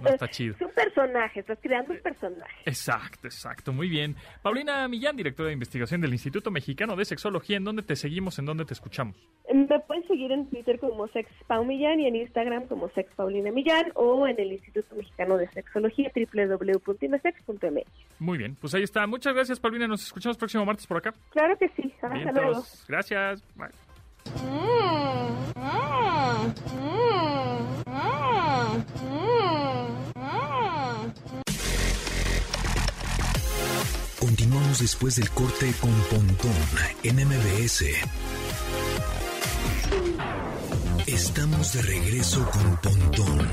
[0.00, 0.54] no está chido.
[0.54, 2.62] Es un personaje, estás creando un personaje.
[2.66, 4.16] Exacto, exacto, muy bien.
[4.42, 8.46] Paulina Millán, directora de investigación del Instituto Mexicano de Sexología, ¿en dónde te seguimos, en
[8.46, 9.16] dónde te escuchamos?
[9.52, 14.26] Me pueden seguir en Twitter como SexPau Millán y en Instagram como SexPaulina Millán o
[14.26, 17.84] en el Instituto Mexicano de Sexología www.imesex.mx.
[18.18, 19.06] Muy bien, pues ahí está.
[19.06, 19.86] Muchas gracias, Paulina.
[19.86, 21.12] Nos escuchamos próximo martes por acá.
[21.30, 21.92] Claro que sí.
[22.00, 22.62] Hasta luego.
[22.88, 23.42] Gracias.
[23.56, 23.93] Bye.
[34.18, 36.52] Continuamos después del corte con Pontón
[37.02, 37.84] en MBS.
[41.06, 43.48] Estamos de regreso con Pontón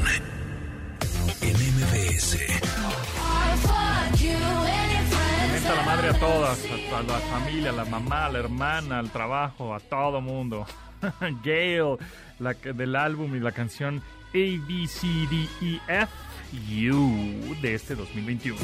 [6.12, 6.60] a todas,
[6.94, 10.66] a, la familia, a la mamá, a la hermana, al trabajo, a todo mundo.
[11.44, 11.98] Gail,
[12.40, 16.12] la, del álbum y la canción A, B, C, D, E, F,
[16.92, 18.60] U de este 2021.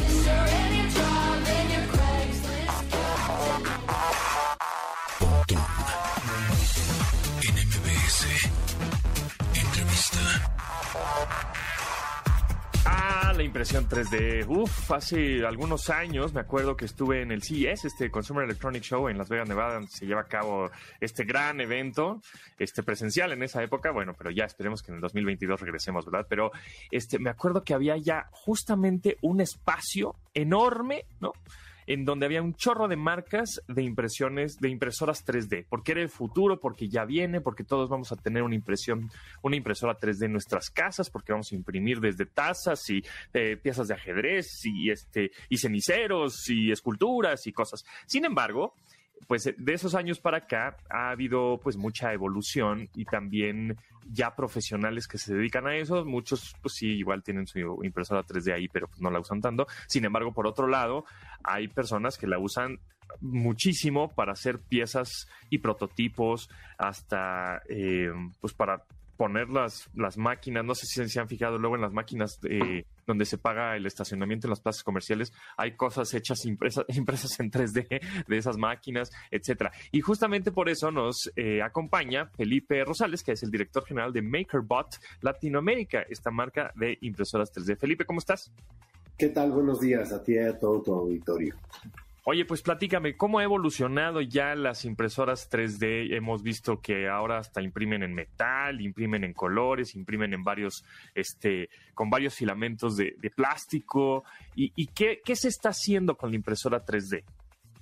[13.38, 14.48] La impresión 3D.
[14.48, 19.10] Uf, hace algunos años me acuerdo que estuve en el CES, este Consumer Electronic Show
[19.10, 22.20] en Las Vegas, Nevada, donde se lleva a cabo este gran evento,
[22.58, 23.92] este presencial en esa época.
[23.92, 26.26] Bueno, pero ya esperemos que en el 2022 regresemos, ¿verdad?
[26.28, 26.52] Pero
[26.90, 31.34] este, me acuerdo que había ya justamente un espacio enorme, ¿no?
[31.88, 36.10] En donde había un chorro de marcas de impresiones, de impresoras 3D, porque era el
[36.10, 39.10] futuro, porque ya viene, porque todos vamos a tener una impresión,
[39.42, 43.02] una impresora 3D en nuestras casas, porque vamos a imprimir desde tazas y
[43.34, 47.86] eh, piezas de ajedrez y este y ceniceros y esculturas y cosas.
[48.06, 48.76] Sin embargo,
[49.28, 53.78] pues de esos años para acá ha habido pues mucha evolución y también
[54.10, 56.06] ya profesionales que se dedican a eso.
[56.06, 59.68] Muchos pues sí, igual tienen su impresora 3D ahí, pero pues no la usan tanto.
[59.88, 61.06] Sin embargo, por otro lado,
[61.44, 62.80] hay personas que la usan
[63.22, 68.84] muchísimo para hacer piezas y prototipos, hasta eh, pues para
[69.16, 72.86] poner las, las máquinas, no sé si se han fijado luego en las máquinas de,
[73.08, 77.50] donde se paga el estacionamiento en las plazas comerciales, hay cosas hechas impresas, impresas en
[77.50, 79.72] 3D de esas máquinas, etcétera.
[79.92, 84.22] Y justamente por eso nos eh, acompaña Felipe Rosales, que es el director general de
[84.22, 87.78] MakerBot Latinoamérica, esta marca de impresoras 3D.
[87.78, 88.52] Felipe, ¿cómo estás?
[89.18, 89.52] ¿Qué tal?
[89.52, 91.56] Buenos días a ti y a todo tu auditorio.
[92.30, 96.14] Oye, pues platícame, ¿cómo ha evolucionado ya las impresoras 3D?
[96.14, 100.84] Hemos visto que ahora hasta imprimen en metal, imprimen en colores, imprimen en varios,
[101.16, 104.26] este, con varios filamentos de, plástico.
[104.56, 107.24] ¿Y, qué, se está haciendo con la impresora 3D?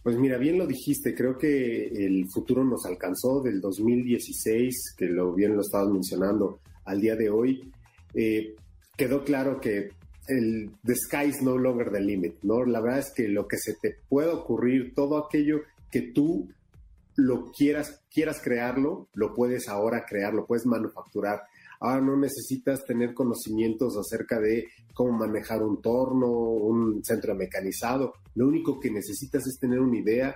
[0.04, 5.34] Pues mira, bien lo dijiste, creo que el futuro nos alcanzó del 2016, que lo
[5.34, 7.72] bien lo estabas mencionando, al día de hoy.
[8.14, 8.54] Eh,
[8.96, 9.90] quedó claro que
[10.28, 12.64] el the sky is no longer the limit, ¿no?
[12.66, 15.62] La verdad es que lo que se te puede ocurrir, todo aquello
[15.92, 16.50] que tú
[17.16, 21.44] lo quieras, quieras crearlo, lo puedes ahora crear, lo puedes manufacturar.
[21.80, 28.14] Ahora no necesitas tener conocimientos acerca de cómo manejar un torno, un centro mecanizado.
[28.36, 30.36] Lo único que necesitas es tener una idea,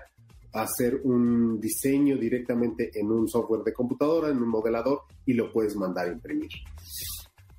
[0.54, 5.75] hacer un diseño directamente en un software de computadora, en un modelador y lo puedes
[5.75, 6.49] mandar a imprimir.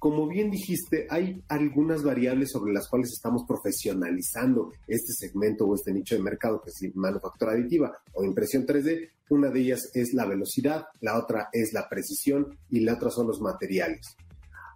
[0.01, 5.93] Como bien dijiste, hay algunas variables sobre las cuales estamos profesionalizando este segmento o este
[5.93, 9.11] nicho de mercado que es manufactura aditiva o impresión 3D.
[9.29, 13.27] Una de ellas es la velocidad, la otra es la precisión y la otra son
[13.27, 14.17] los materiales.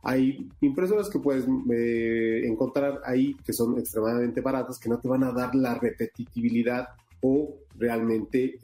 [0.03, 5.25] Hay impresoras que puedes eh, encontrar ahí que son extremadamente baratas, que no te van
[5.25, 6.89] a dar la repetitividad
[7.23, 8.59] o realmente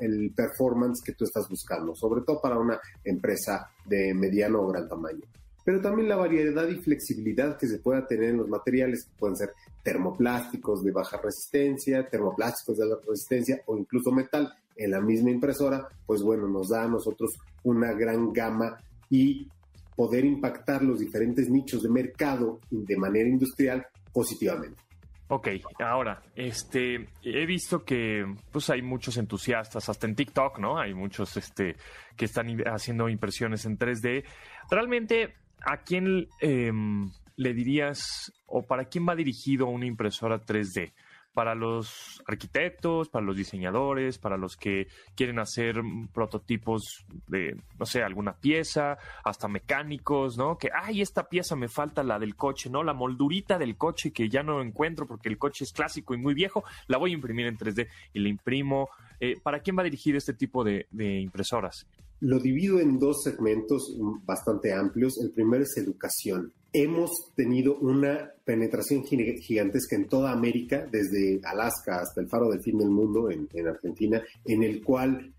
[0.00, 4.88] el performance que tú estás buscando, sobre todo para una empresa de mediano o gran
[4.88, 5.20] tamaño
[5.66, 9.34] pero también la variedad y flexibilidad que se pueda tener en los materiales, que pueden
[9.36, 9.52] ser
[9.82, 15.88] termoplásticos de baja resistencia, termoplásticos de alta resistencia o incluso metal en la misma impresora,
[16.06, 17.32] pues bueno, nos da a nosotros
[17.64, 18.78] una gran gama
[19.10, 19.48] y
[19.96, 24.80] poder impactar los diferentes nichos de mercado de manera industrial positivamente.
[25.28, 25.48] Ok,
[25.80, 30.78] ahora, este, he visto que pues hay muchos entusiastas, hasta en TikTok, ¿no?
[30.78, 31.74] Hay muchos este,
[32.16, 34.22] que están haciendo impresiones en 3D.
[34.70, 40.92] Realmente, ¿a quién em, le dirías o para quién va dirigido una impresora 3D?
[41.32, 45.82] ¿Para los arquitectos, para los diseñadores, para los que quieren hacer
[46.14, 50.56] prototipos de, no sé, alguna pieza, hasta mecánicos, ¿no?
[50.56, 52.82] Que, ay, esta pieza me falta la del coche, ¿no?
[52.82, 56.32] La moldurita del coche que ya no encuentro porque el coche es clásico y muy
[56.32, 58.88] viejo, la voy a imprimir en 3D y la imprimo.
[59.20, 60.86] Eh, ¿Para quién va dirigido este tipo de
[61.20, 61.86] impresoras?
[62.20, 65.18] Lo divido en dos segmentos bastante amplios.
[65.20, 66.52] El primero es educación.
[66.72, 72.78] Hemos tenido una penetración gigantesca en toda América, desde Alaska hasta el faro del fin
[72.78, 75.32] del mundo en, en Argentina, en el cual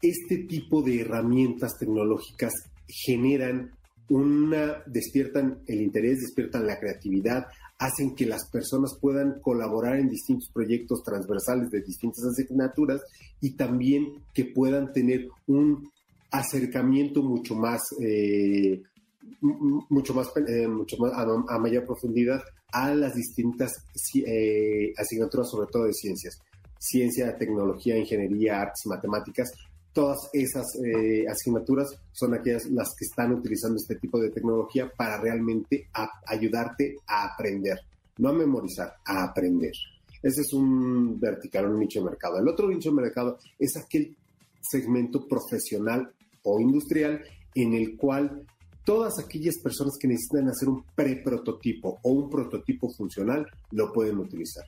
[0.00, 2.52] este tipo de herramientas tecnológicas
[2.88, 3.72] generan
[4.08, 7.46] una, despiertan el interés, despiertan la creatividad,
[7.82, 13.02] hacen que las personas puedan colaborar en distintos proyectos transversales de distintas asignaturas
[13.40, 15.90] y también que puedan tener un
[16.30, 18.82] acercamiento mucho más, eh,
[19.40, 22.40] mucho más, eh, mucho más a, mayor profundidad
[22.72, 23.72] a las distintas
[24.14, 26.38] eh, asignaturas, sobre todo de ciencias.
[26.78, 29.52] Ciencia, tecnología, ingeniería, artes, matemáticas,
[29.92, 30.66] todas esas
[31.30, 35.88] asignaturas son aquellas las que están utilizando este tipo de tecnología para realmente
[36.26, 37.78] ayudarte a aprender,
[38.18, 39.72] no a memorizar, a aprender.
[40.22, 42.38] Ese es un vertical, un nicho de mercado.
[42.38, 44.16] El otro nicho de mercado es aquel
[44.60, 46.12] segmento profesional
[46.44, 47.20] o industrial
[47.54, 48.46] en el cual
[48.84, 54.64] todas aquellas personas que necesitan hacer un preprototipo o un prototipo funcional lo pueden utilizar.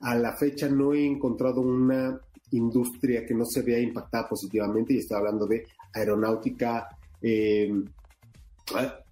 [0.00, 2.20] A la fecha no he encontrado una
[2.52, 6.88] industria que no se vea impactada positivamente y estoy hablando de aeronáutica,
[7.20, 7.72] eh,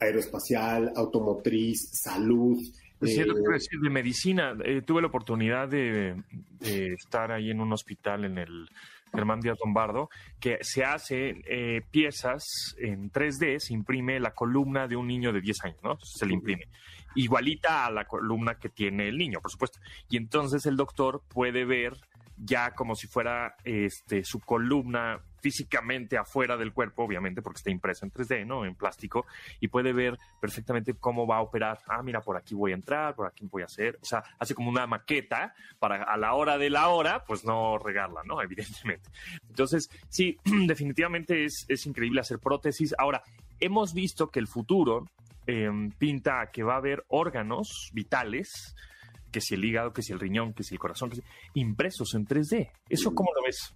[0.01, 2.59] aeroespacial, automotriz, salud.
[2.99, 6.17] Pues eh, decir, de medicina, eh, tuve la oportunidad de,
[6.61, 8.69] estar ahí en un hospital en el
[9.13, 10.09] Germán Díaz Lombardo,
[10.41, 15.41] que se hace eh, piezas en 3D, se imprime la columna de un niño de
[15.41, 15.99] 10 años, ¿no?
[16.03, 16.65] Se le imprime.
[17.15, 19.79] Igualita a la columna que tiene el niño, por supuesto.
[20.09, 21.95] Y entonces el doctor puede ver
[22.37, 28.07] ya como si fuera este, su columna físicamente afuera del cuerpo, obviamente, porque está impreso
[28.07, 28.65] en 3D, ¿no?
[28.65, 29.27] En plástico,
[29.61, 31.81] y puede ver perfectamente cómo va a operar.
[31.87, 33.99] Ah, mira, por aquí voy a entrar, por aquí voy a hacer.
[34.01, 37.77] O sea, hace como una maqueta para a la hora de la hora, pues no
[37.77, 38.41] regarla, ¿no?
[38.43, 39.11] Evidentemente.
[39.49, 42.95] Entonces, sí, definitivamente es, es increíble hacer prótesis.
[42.97, 43.23] Ahora,
[43.61, 45.11] hemos visto que el futuro
[45.47, 48.75] em, pinta que va a haber órganos vitales
[49.35, 51.23] que si el hígado, que si el riñón, que si el corazón, que si,
[51.55, 52.71] impresos en 3D.
[52.89, 53.75] ¿Eso cómo lo ves?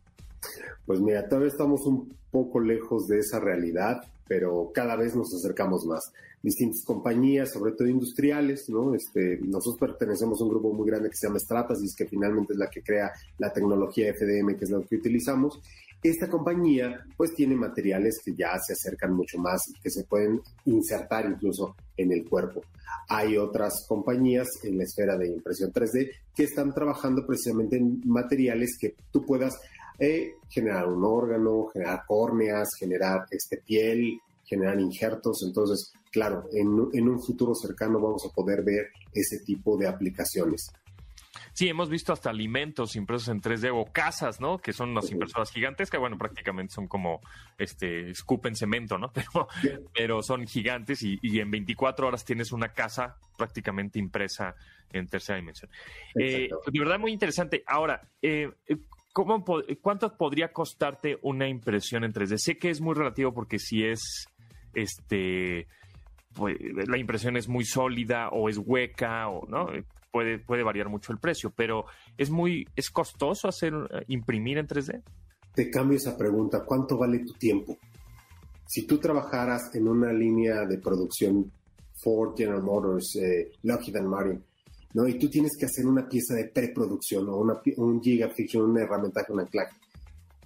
[0.87, 5.85] Pues mira, todavía estamos un poco lejos de esa realidad, pero cada vez nos acercamos
[5.85, 6.13] más.
[6.41, 8.95] Distintas compañías, sobre todo industriales, ¿no?
[8.95, 12.59] Este, nosotros pertenecemos a un grupo muy grande que se llama Stratasys, que finalmente es
[12.61, 15.61] la que crea la tecnología FDM, que es la que utilizamos,
[16.03, 20.41] esta compañía pues tiene materiales que ya se acercan mucho más y que se pueden
[20.67, 22.63] insertar incluso en el cuerpo.
[23.09, 28.77] Hay otras compañías en la esfera de impresión 3D que están trabajando precisamente en materiales
[28.81, 29.59] que tú puedas
[29.99, 35.43] eh, generar un órgano, generar córneas, generar este, piel, generar injertos.
[35.45, 40.71] Entonces, claro, en, en un futuro cercano vamos a poder ver ese tipo de aplicaciones.
[41.59, 44.59] Sí, hemos visto hasta alimentos impresos en 3D o casas, ¿no?
[44.59, 47.21] Que son unas impresoras gigantes que, bueno, prácticamente son como,
[47.59, 49.11] este, escupen cemento, ¿no?
[49.13, 49.49] Pero,
[49.93, 54.55] pero son gigantes y, en 24 horas tienes una casa prácticamente impresa
[54.93, 55.69] en tercera dimensión.
[56.15, 57.65] Eh, de verdad, muy interesante.
[57.67, 58.53] Ahora, eh,
[59.13, 59.45] ¿cómo,
[59.83, 62.37] ¿cuánto podría costarte una impresión en 3D?
[62.39, 64.29] Sé que es muy relativo porque si es,
[64.75, 65.67] este,
[66.35, 69.73] pues, la impresión es muy sólida o es hueca o no
[70.11, 74.67] puede, puede variar mucho el precio, pero es muy, es costoso hacer, eh, imprimir en
[74.67, 75.03] 3D.
[75.55, 77.77] Te cambio esa pregunta, ¿cuánto vale tu tiempo?
[78.67, 81.51] Si tú trabajaras en una línea de producción
[82.03, 84.45] Ford, General Motors, eh, Lockheed Martin,
[84.95, 85.07] ¿no?
[85.09, 89.25] Y tú tienes que hacer una pieza de preproducción o una, un gigafiction, una herramienta
[89.25, 89.75] con anclaje.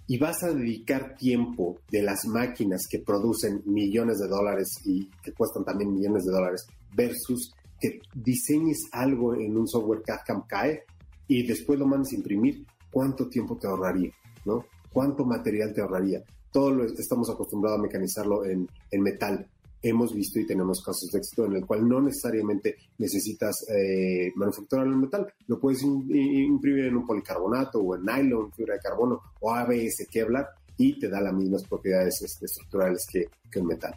[0.08, 5.32] Y vas a dedicar tiempo de las máquinas que producen millones de dólares y que
[5.32, 10.84] cuestan también millones de dólares versus que diseñes algo en un software CAD-CAM CAE
[11.26, 14.12] y después lo mandes a imprimir, ¿cuánto tiempo te ahorraría?
[14.44, 14.64] ¿no?
[14.92, 16.22] ¿Cuánto material te ahorraría?
[16.52, 19.48] Todo lo estamos acostumbrados a mecanizarlo en, en metal.
[19.82, 24.92] Hemos visto y tenemos casos de éxito en el cual no necesariamente necesitas eh, manufacturarlo
[24.92, 25.26] en metal.
[25.48, 30.46] Lo puedes imprimir en un policarbonato o en nylon, fibra de carbono o ABS Kevlar
[30.76, 33.94] y te da las mismas propiedades este, estructurales que, en metal.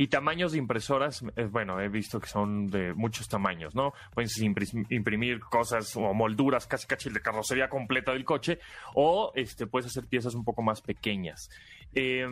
[0.00, 3.92] Y tamaños de impresoras, eh, bueno, he visto que son de muchos tamaños, ¿no?
[4.14, 8.60] Puedes imprimir cosas o molduras casi casi de carrocería completa del coche
[8.94, 11.50] o este, puedes hacer piezas un poco más pequeñas.
[11.94, 12.26] Eh,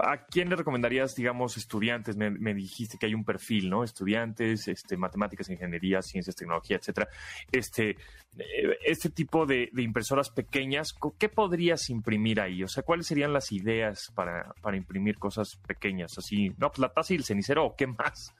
[0.00, 2.16] ¿A quién le recomendarías, digamos, estudiantes?
[2.16, 3.84] Me, dijiste que hay un perfil, ¿no?
[3.84, 7.08] Estudiantes, este, matemáticas, ingeniería, ciencias, tecnología, etcétera.
[7.52, 12.62] Este, eh, este tipo de, impresoras pequeñas, ¿qué podrías imprimir ahí?
[12.62, 16.16] O sea, ¿cuáles serían las ideas para, imprimir cosas pequeñas?
[16.16, 18.32] Así, no, pues la taza y el cenicero, ¿o qué más?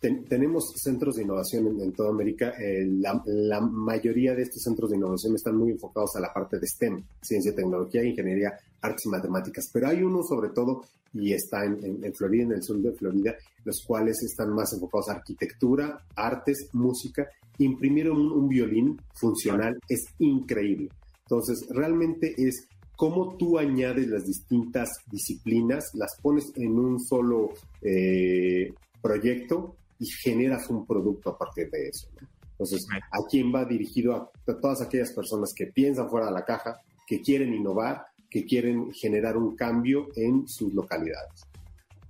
[0.00, 2.52] Tenemos centros de innovación en, toda América.
[2.60, 6.66] Eh, la, mayoría de estos centros de innovación están muy enfocados a la parte de
[6.66, 9.70] STEM, ciencia, tecnología, ingeniería, artes y matemáticas.
[9.72, 10.82] Pero hay uno sobre todo,
[11.14, 13.34] y está en, Florida, en el sur de Florida,
[13.64, 17.26] los cuales están más enfocados a arquitectura, artes, música.
[17.58, 20.90] Imprimir un, violín funcional es increíble.
[21.22, 28.72] Entonces, realmente es cómo tú añades las distintas disciplinas, las pones en un solo eh,
[29.00, 32.08] proyecto y generas un producto a partir de eso.
[32.50, 34.14] Entonces, ¿a quién va dirigido?
[34.14, 34.30] A,
[34.60, 39.36] todas aquellas personas que piensan fuera de la caja, que quieren innovar, que quieren generar
[39.36, 41.46] un cambio en sus localidades.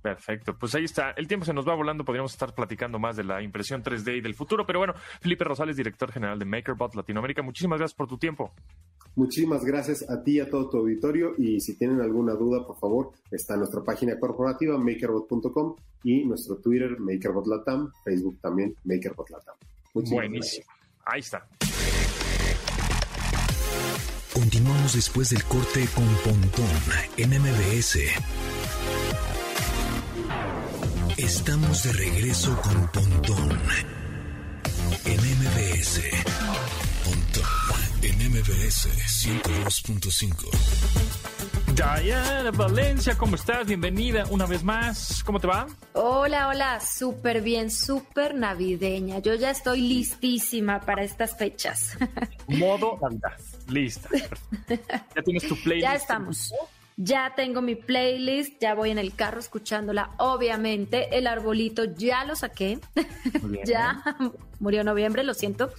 [0.01, 1.11] Perfecto, pues ahí está.
[1.11, 4.21] El tiempo se nos va volando, podríamos estar platicando más de la impresión 3D y
[4.21, 8.17] del futuro, pero bueno, Felipe Rosales, director general de MakerBot Latinoamérica, muchísimas gracias por tu
[8.17, 8.53] tiempo.
[9.17, 12.77] Muchísimas gracias a ti y a todo tu auditorio y si tienen alguna duda, por
[12.77, 19.55] favor, está nuestra página corporativa makerbot.com y nuestro Twitter MakerBotLatam, Facebook también MakerBotLatam.
[19.95, 20.67] Buenísimo.
[21.03, 21.47] Ahí está.
[24.35, 26.69] Continuamos después del corte con Pontón
[27.17, 27.97] en MBS.
[31.17, 33.57] Estamos de regreso con Pontón
[35.05, 36.01] en MBS.
[37.03, 40.49] Pontón en MBS 102.5.
[41.73, 43.65] Diana Valencia, ¿cómo estás?
[43.67, 45.23] Bienvenida una vez más.
[45.23, 45.67] ¿Cómo te va?
[45.93, 49.19] Hola, hola, súper bien, súper navideña.
[49.19, 51.97] Yo ya estoy listísima para estas fechas.
[52.47, 53.37] Modo Navidad.
[53.67, 54.09] Lista.
[54.67, 55.83] ¿Ya tienes tu playlist?
[55.87, 56.53] Ya estamos.
[56.99, 60.09] Ya tengo mi playlist, ya voy en el carro escuchándola.
[60.17, 62.79] Obviamente, el arbolito ya lo saqué.
[63.65, 64.03] ya
[64.59, 65.71] murió en noviembre, lo siento.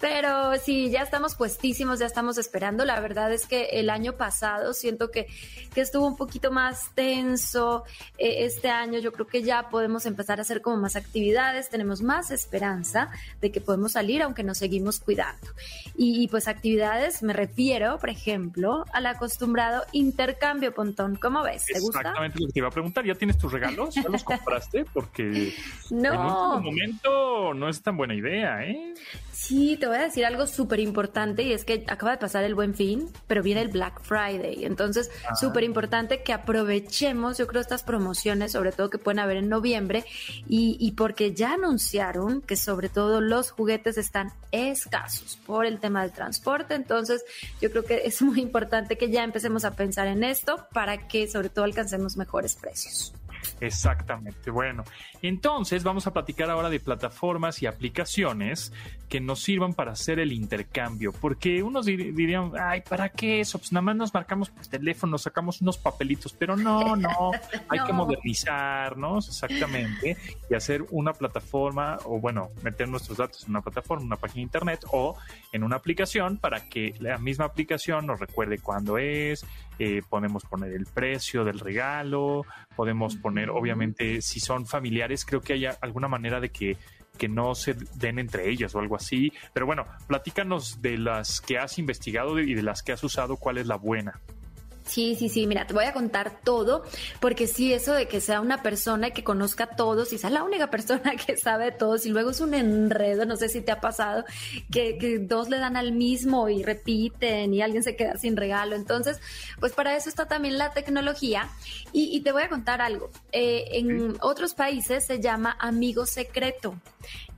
[0.00, 2.84] Pero sí, ya estamos puestísimos, ya estamos esperando.
[2.84, 5.26] La verdad es que el año pasado siento que,
[5.74, 7.84] que estuvo un poquito más tenso.
[8.18, 12.02] E, este año yo creo que ya podemos empezar a hacer como más actividades, tenemos
[12.02, 13.10] más esperanza
[13.40, 15.48] de que podemos salir, aunque nos seguimos cuidando.
[15.96, 21.16] Y, y pues actividades, me refiero, por ejemplo, al acostumbrado intercambio Pontón.
[21.16, 21.64] ¿Cómo ves?
[21.66, 22.00] ¿Te gusta?
[22.00, 23.04] Exactamente lo que te iba a preguntar.
[23.04, 23.94] ¿Ya tienes tus regalos?
[23.94, 24.84] ¿Ya los compraste?
[24.92, 25.54] Porque
[25.90, 26.08] no.
[26.08, 27.21] en este momento
[27.54, 28.94] no es tan buena idea, ¿eh?
[29.32, 32.54] Sí, te voy a decir algo súper importante y es que acaba de pasar el
[32.54, 34.64] buen fin, pero viene el Black Friday.
[34.64, 35.34] Entonces, ah.
[35.34, 40.04] súper importante que aprovechemos, yo creo, estas promociones, sobre todo que pueden haber en noviembre,
[40.48, 46.02] y, y porque ya anunciaron que sobre todo los juguetes están escasos por el tema
[46.02, 46.74] del transporte.
[46.74, 47.24] Entonces,
[47.60, 51.26] yo creo que es muy importante que ya empecemos a pensar en esto para que
[51.28, 53.12] sobre todo alcancemos mejores precios.
[53.60, 54.50] Exactamente.
[54.50, 54.84] Bueno,
[55.22, 58.72] entonces vamos a platicar ahora de plataformas y aplicaciones
[59.08, 61.12] que nos sirvan para hacer el intercambio.
[61.12, 63.58] Porque unos dirían, ay, ¿para qué eso?
[63.58, 67.30] Pues nada más nos marcamos por teléfono, sacamos unos papelitos, pero no, no,
[67.68, 70.16] hay que modernizarnos exactamente
[70.48, 74.42] y hacer una plataforma o bueno, meter nuestros datos en una plataforma, una página de
[74.42, 75.16] internet o
[75.52, 79.44] en una aplicación para que la misma aplicación nos recuerde cuándo es,
[79.78, 85.54] eh, podemos poner el precio del regalo, podemos poner, obviamente, si son familiares, creo que
[85.54, 86.76] hay alguna manera de que
[87.18, 89.32] que no se den entre ellas o algo así.
[89.52, 93.58] Pero bueno, platícanos de las que has investigado y de las que has usado, cuál
[93.58, 94.20] es la buena.
[94.84, 96.82] Sí, sí, sí, mira, te voy a contar todo,
[97.20, 100.42] porque sí, eso de que sea una persona que conozca a todos y sea la
[100.42, 103.72] única persona que sabe de todos y luego es un enredo, no sé si te
[103.72, 104.24] ha pasado,
[104.70, 108.76] que, dos le dan al mismo y repiten y alguien se queda sin regalo.
[108.76, 109.20] Entonces,
[109.60, 111.48] pues para eso está también la tecnología
[111.92, 113.10] y, te voy a contar algo.
[113.32, 116.74] Eh, en otros países se llama amigo secreto.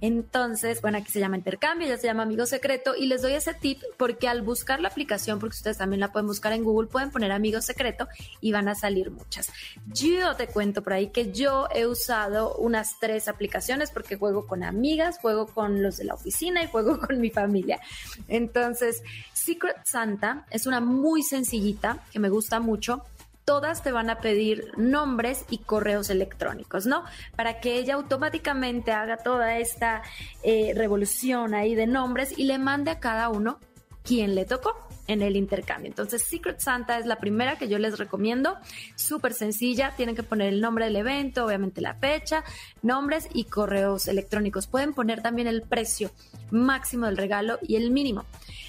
[0.01, 3.55] Entonces, bueno, aquí se llama intercambio, ya se llama amigo secreto y les doy ese
[3.55, 7.11] tip porque al buscar la aplicación, porque ustedes también la pueden buscar en Google, pueden
[7.11, 8.09] poner amigo secreto
[8.41, 9.51] y van a salir muchas.
[9.87, 14.63] Yo te cuento por ahí que yo he usado unas tres aplicaciones porque juego con
[14.63, 17.81] amigas, juego con los de la oficina y juego con mi familia.
[18.29, 23.05] Entonces, Secret Santa es una muy sencillita que me gusta mucho
[23.45, 27.05] todas te van a pedir nombres y correos electrónicos, ¿no?
[27.37, 30.03] Para que ella automáticamente haga toda esta
[30.43, 33.59] eh, revolución ahí de nombres y le mande a cada uno
[34.05, 34.77] quien le tocó
[35.07, 35.89] en el intercambio.
[35.89, 38.57] Entonces, Secret Santa es la primera que yo les recomiendo.
[38.95, 39.93] Súper sencilla.
[39.97, 42.45] Tienen que poner el nombre del evento, obviamente la fecha,
[42.83, 44.67] nombres y correos electrónicos.
[44.67, 46.11] Pueden poner también el precio
[46.51, 48.25] máximo del regalo y el mínimo.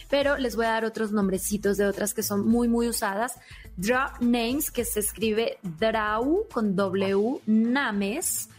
[0.09, 3.33] Pero les voy a dar otros nombrecitos de otras que son muy, muy usadas.
[3.77, 8.49] Draw Names, que se escribe Draw con W, Names.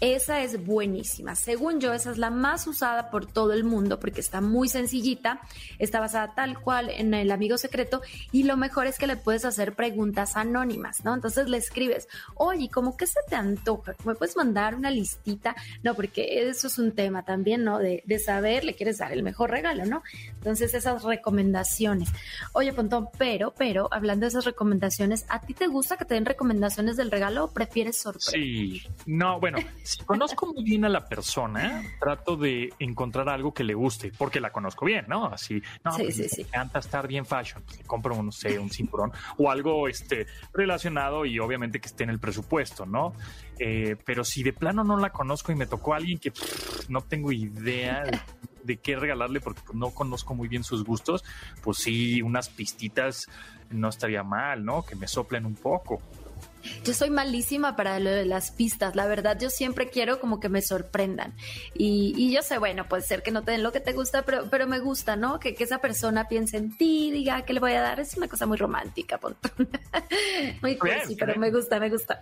[0.00, 1.34] Esa es buenísima.
[1.34, 5.40] Según yo, esa es la más usada por todo el mundo porque está muy sencillita,
[5.78, 9.44] está basada tal cual en el amigo secreto y lo mejor es que le puedes
[9.44, 11.14] hacer preguntas anónimas, ¿no?
[11.14, 13.94] Entonces le escribes, oye, ¿cómo que se te antoja?
[14.04, 15.54] ¿Me puedes mandar una listita?
[15.82, 17.78] No, porque eso es un tema también, ¿no?
[17.78, 20.02] De, de saber, le quieres dar el mejor regalo, ¿no?
[20.34, 22.10] Entonces esas recomendaciones.
[22.52, 26.26] Oye, Pontón, pero, pero, hablando de esas recomendaciones, ¿a ti te gusta que te den
[26.26, 28.32] recomendaciones del regalo o prefieres sorpresa?
[28.32, 33.62] Sí, no, bueno, si conozco muy bien a la persona, trato de encontrar algo que
[33.64, 35.26] le guste, porque la conozco bien, ¿no?
[35.26, 36.40] Así, no, Sí, pues, sí, me sí.
[36.42, 41.26] encanta estar bien fashion, pues, le compro, no sé, un cinturón o algo este, relacionado
[41.26, 43.12] y obviamente que esté en el presupuesto, ¿no?
[43.58, 46.88] Eh, pero si de plano no la conozco y me tocó a alguien que pff,
[46.88, 48.18] no tengo idea de,
[48.64, 51.24] de qué regalarle porque pues, no conozco muy bien sus gustos,
[51.62, 53.26] pues sí, unas pistitas
[53.70, 54.82] no estaría mal, ¿no?
[54.84, 56.00] Que me soplen un poco.
[56.84, 60.48] Yo soy malísima para lo de las pistas, la verdad yo siempre quiero como que
[60.48, 61.34] me sorprendan
[61.74, 64.24] y, y yo sé, bueno, puede ser que no te den lo que te gusta,
[64.24, 65.38] pero, pero me gusta, ¿no?
[65.40, 68.28] Que, que esa persona piense en ti, diga que le voy a dar, es una
[68.28, 69.18] cosa muy romántica,
[70.62, 71.40] muy cursi, pero bien.
[71.40, 72.20] me gusta, me gusta.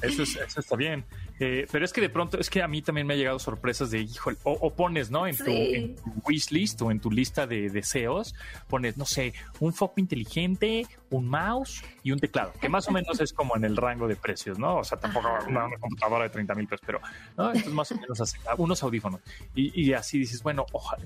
[0.00, 1.04] Eso, es- eso está bien.
[1.38, 3.90] Eh, pero es que de pronto, es que a mí también me ha llegado sorpresas
[3.90, 5.26] de, híjole, o, o pones, ¿no?
[5.26, 8.34] En tu, en tu wish list o en tu lista de deseos,
[8.68, 13.20] pones, no sé, un foco inteligente, un mouse y un teclado, que más o menos
[13.20, 14.78] es como en el rango de precios, ¿no?
[14.78, 17.00] O sea, tampoco una, una computadora de 30 mil pesos, pero
[17.36, 17.52] ¿no?
[17.52, 19.20] Esto es más o menos así, unos audífonos.
[19.54, 21.04] Y, y así dices, bueno, ojalá.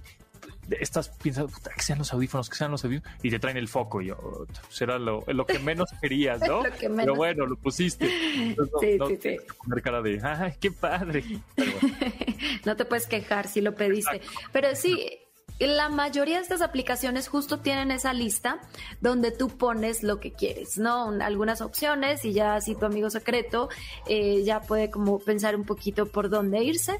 [0.80, 3.68] Estás pensando, "Puta, que sean los audífonos, que sean los audífonos, y te traen el
[3.68, 4.02] foco.
[4.02, 6.62] Y yo, será lo, lo que menos querías, ¿no?
[6.64, 7.16] Lo que Pero menos.
[7.16, 8.08] bueno, lo pusiste.
[8.34, 9.36] Entonces, no- Sí, no sí, sí.
[9.64, 11.22] poner cara de, ¡ay, qué padre!
[11.54, 11.96] Pero bueno,
[12.64, 14.20] no te puedes quejar si lo pediste.
[14.52, 15.18] Pero sí,
[15.58, 18.58] la mayoría de estas aplicaciones justo tienen esa lista
[19.00, 21.06] donde tú pones lo que quieres, ¿no?
[21.06, 23.68] Un- Algunas opciones y ya así tu amigo secreto
[24.06, 26.98] eh, ya puede como pensar un poquito por dónde irse.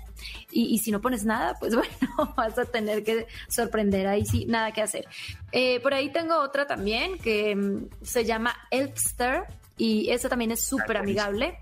[0.51, 4.47] Y, y si no pones nada, pues bueno, vas a tener que sorprender ahí sí,
[4.47, 5.07] nada que hacer.
[5.53, 9.43] Eh, por ahí tengo otra también que mm, se llama Elfster
[9.77, 11.59] y esa también es súper amigable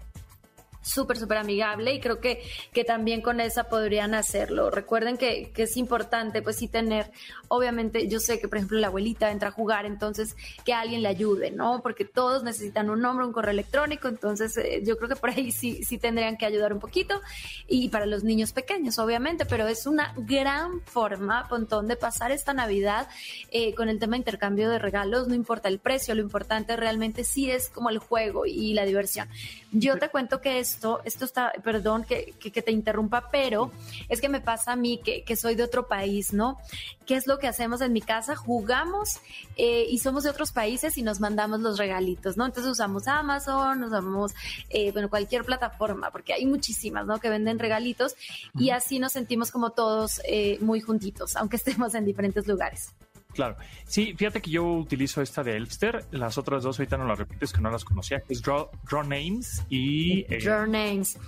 [0.84, 4.70] súper, súper amigable y creo que, que también con esa podrían hacerlo.
[4.70, 7.10] Recuerden que, que es importante, pues sí tener,
[7.48, 11.08] obviamente, yo sé que, por ejemplo, la abuelita entra a jugar, entonces que alguien le
[11.08, 11.80] ayude, ¿no?
[11.82, 15.50] Porque todos necesitan un nombre, un correo electrónico, entonces eh, yo creo que por ahí
[15.50, 17.20] sí, sí tendrían que ayudar un poquito
[17.66, 22.52] y para los niños pequeños, obviamente, pero es una gran forma, Pontón, de pasar esta
[22.52, 23.08] Navidad
[23.50, 27.24] eh, con el tema de intercambio de regalos, no importa el precio, lo importante realmente
[27.24, 29.28] sí es como el juego y la diversión.
[29.76, 33.72] Yo te cuento que esto, esto está, perdón que, que, que te interrumpa, pero
[34.08, 36.58] es que me pasa a mí que, que soy de otro país, ¿no?
[37.06, 38.36] ¿Qué es lo que hacemos en mi casa?
[38.36, 39.18] Jugamos
[39.56, 42.46] eh, y somos de otros países y nos mandamos los regalitos, ¿no?
[42.46, 44.32] Entonces usamos Amazon, usamos,
[44.70, 47.18] eh, bueno, cualquier plataforma, porque hay muchísimas, ¿no?
[47.18, 48.14] Que venden regalitos
[48.58, 52.92] y así nos sentimos como todos eh, muy juntitos, aunque estemos en diferentes lugares.
[53.34, 53.56] Claro.
[53.86, 56.04] Sí, fíjate que yo utilizo esta de Elfster.
[56.12, 59.02] Las otras dos ahorita no las repites, que no las conocía, que es Draw, Draw
[59.02, 60.20] Names y...
[60.32, 61.18] eh, Your Names.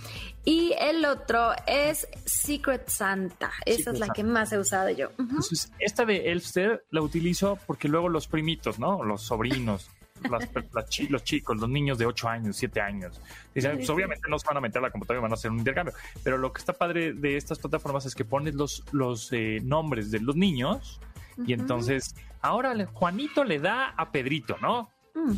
[0.44, 3.50] Y el otro es Secret Santa.
[3.64, 4.14] Esa Secret es la Santa.
[4.14, 5.11] que más he usado yo.
[5.18, 9.02] Entonces, esta de Elfster la utilizo porque luego los primitos, ¿no?
[9.02, 9.90] Los sobrinos,
[10.30, 13.20] las- las chi- los chicos, los niños de 8 años, 7 años.
[13.54, 15.50] Dicen, pues, obviamente no se van a meter a la computadora y van a hacer
[15.50, 15.94] un intercambio.
[16.22, 20.11] Pero lo que está padre de estas plataformas es que pones los, los eh, nombres
[20.11, 21.00] de los niños
[21.45, 24.91] y entonces ahora Juanito le da a Pedrito, ¿no?
[25.14, 25.32] Mm,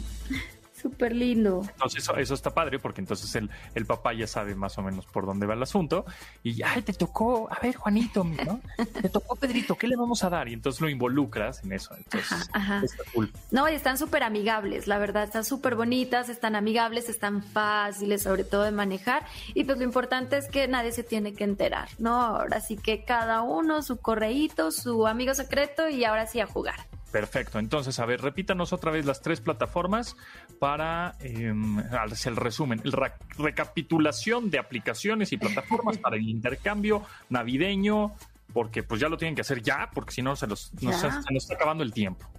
[0.81, 1.63] Súper lindo.
[1.73, 5.07] Entonces eso, eso está padre porque entonces el, el papá ya sabe más o menos
[5.07, 6.05] por dónde va el asunto
[6.43, 8.61] y ay, te tocó, a ver Juanito, ¿no?
[9.01, 10.49] Te tocó Pedrito, ¿qué le vamos a dar?
[10.49, 11.95] Y entonces lo involucras en eso.
[11.97, 12.83] Entonces Ajá, ajá.
[12.85, 13.33] está cool.
[13.51, 18.45] No, y están súper amigables, la verdad, están súper bonitas, están amigables, están fáciles, sobre
[18.45, 19.25] todo de manejar.
[19.55, 22.21] Y pues lo importante es que nadie se tiene que enterar, ¿no?
[22.21, 26.87] Ahora sí que cada uno, su correíto, su amigo secreto y ahora sí a jugar.
[27.11, 27.59] Perfecto.
[27.59, 30.15] Entonces, a ver, repítanos otra vez las tres plataformas
[30.59, 31.53] para eh,
[32.11, 38.15] hacer el resumen, el ra- recapitulación de aplicaciones y plataformas para el intercambio navideño,
[38.53, 41.09] porque pues ya lo tienen que hacer ya, porque si no se, los, nos, se
[41.09, 42.31] nos está acabando el tiempo.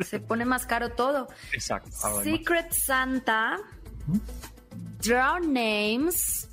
[0.00, 1.28] Se pone más caro todo.
[1.52, 1.90] Exacto.
[2.02, 2.24] Además.
[2.24, 3.58] Secret Santa,
[5.02, 6.48] Draw Names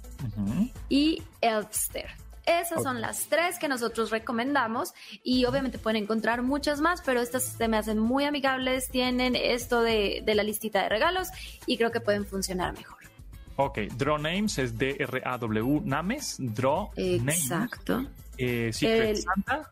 [0.90, 2.10] y Elfster.
[2.46, 7.44] Esas son las tres que nosotros recomendamos y obviamente pueden encontrar muchas más, pero estas
[7.44, 11.30] se me hacen muy amigables, tienen esto de, de la listita de regalos
[11.66, 12.98] y creo que pueden funcionar mejor.
[13.56, 18.06] Ok, Draw Names es D-R-A-W Names, Draw Names, Exacto.
[18.38, 19.72] eh, Secret El- Santa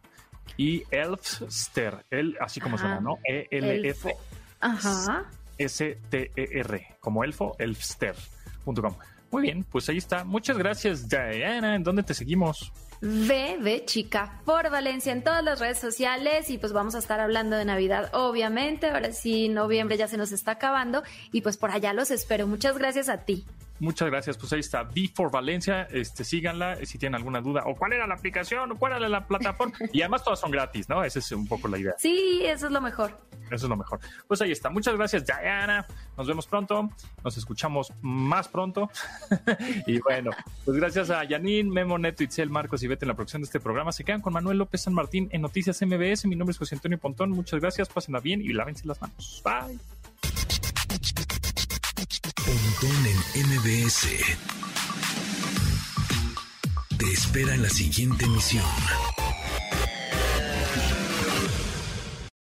[0.56, 2.86] y Elfster, el, así como Ajá.
[2.86, 3.18] suena, ¿no?
[3.28, 4.16] E E-L-F.
[4.60, 5.26] Ajá.
[5.58, 8.96] S-T-E-R, como elfo, elfster.com.
[9.32, 10.24] Muy bien, pues ahí está.
[10.24, 11.76] Muchas gracias, Diana.
[11.76, 12.72] ¿En dónde te seguimos?
[13.04, 17.56] Ve, chica, por Valencia en todas las redes sociales y pues vamos a estar hablando
[17.56, 18.92] de Navidad, obviamente.
[18.92, 21.02] Ahora sí, noviembre ya se nos está acabando
[21.32, 22.46] y pues por allá los espero.
[22.46, 23.46] Muchas gracias a ti.
[23.82, 24.38] Muchas gracias.
[24.38, 25.88] Pues ahí está, B4 Valencia.
[25.90, 29.26] Este, síganla si tienen alguna duda o cuál era la aplicación o cuál era la
[29.26, 29.76] plataforma.
[29.92, 31.04] y además todas son gratis, ¿no?
[31.04, 31.96] Esa es un poco la idea.
[31.98, 33.18] Sí, eso es lo mejor.
[33.48, 34.00] Eso es lo mejor.
[34.28, 34.70] Pues ahí está.
[34.70, 35.88] Muchas gracias, Diana.
[36.16, 36.92] Nos vemos pronto.
[37.24, 38.92] Nos escuchamos más pronto.
[39.88, 40.30] y bueno,
[40.64, 43.60] pues gracias a Yanin, Memo, Neto, Itzel, Marcos y Vete en la producción de este
[43.60, 43.92] programa.
[43.92, 46.26] Se quedan con Manuel López San Martín en Noticias MBS.
[46.28, 47.32] Mi nombre es José Antonio Pontón.
[47.32, 47.90] Muchas gracias.
[47.90, 49.42] Pásenla bien y lávense las manos.
[49.44, 49.80] Bye.
[52.84, 52.90] En
[53.48, 54.08] MBS.
[56.98, 58.66] Te espera en la siguiente emisión.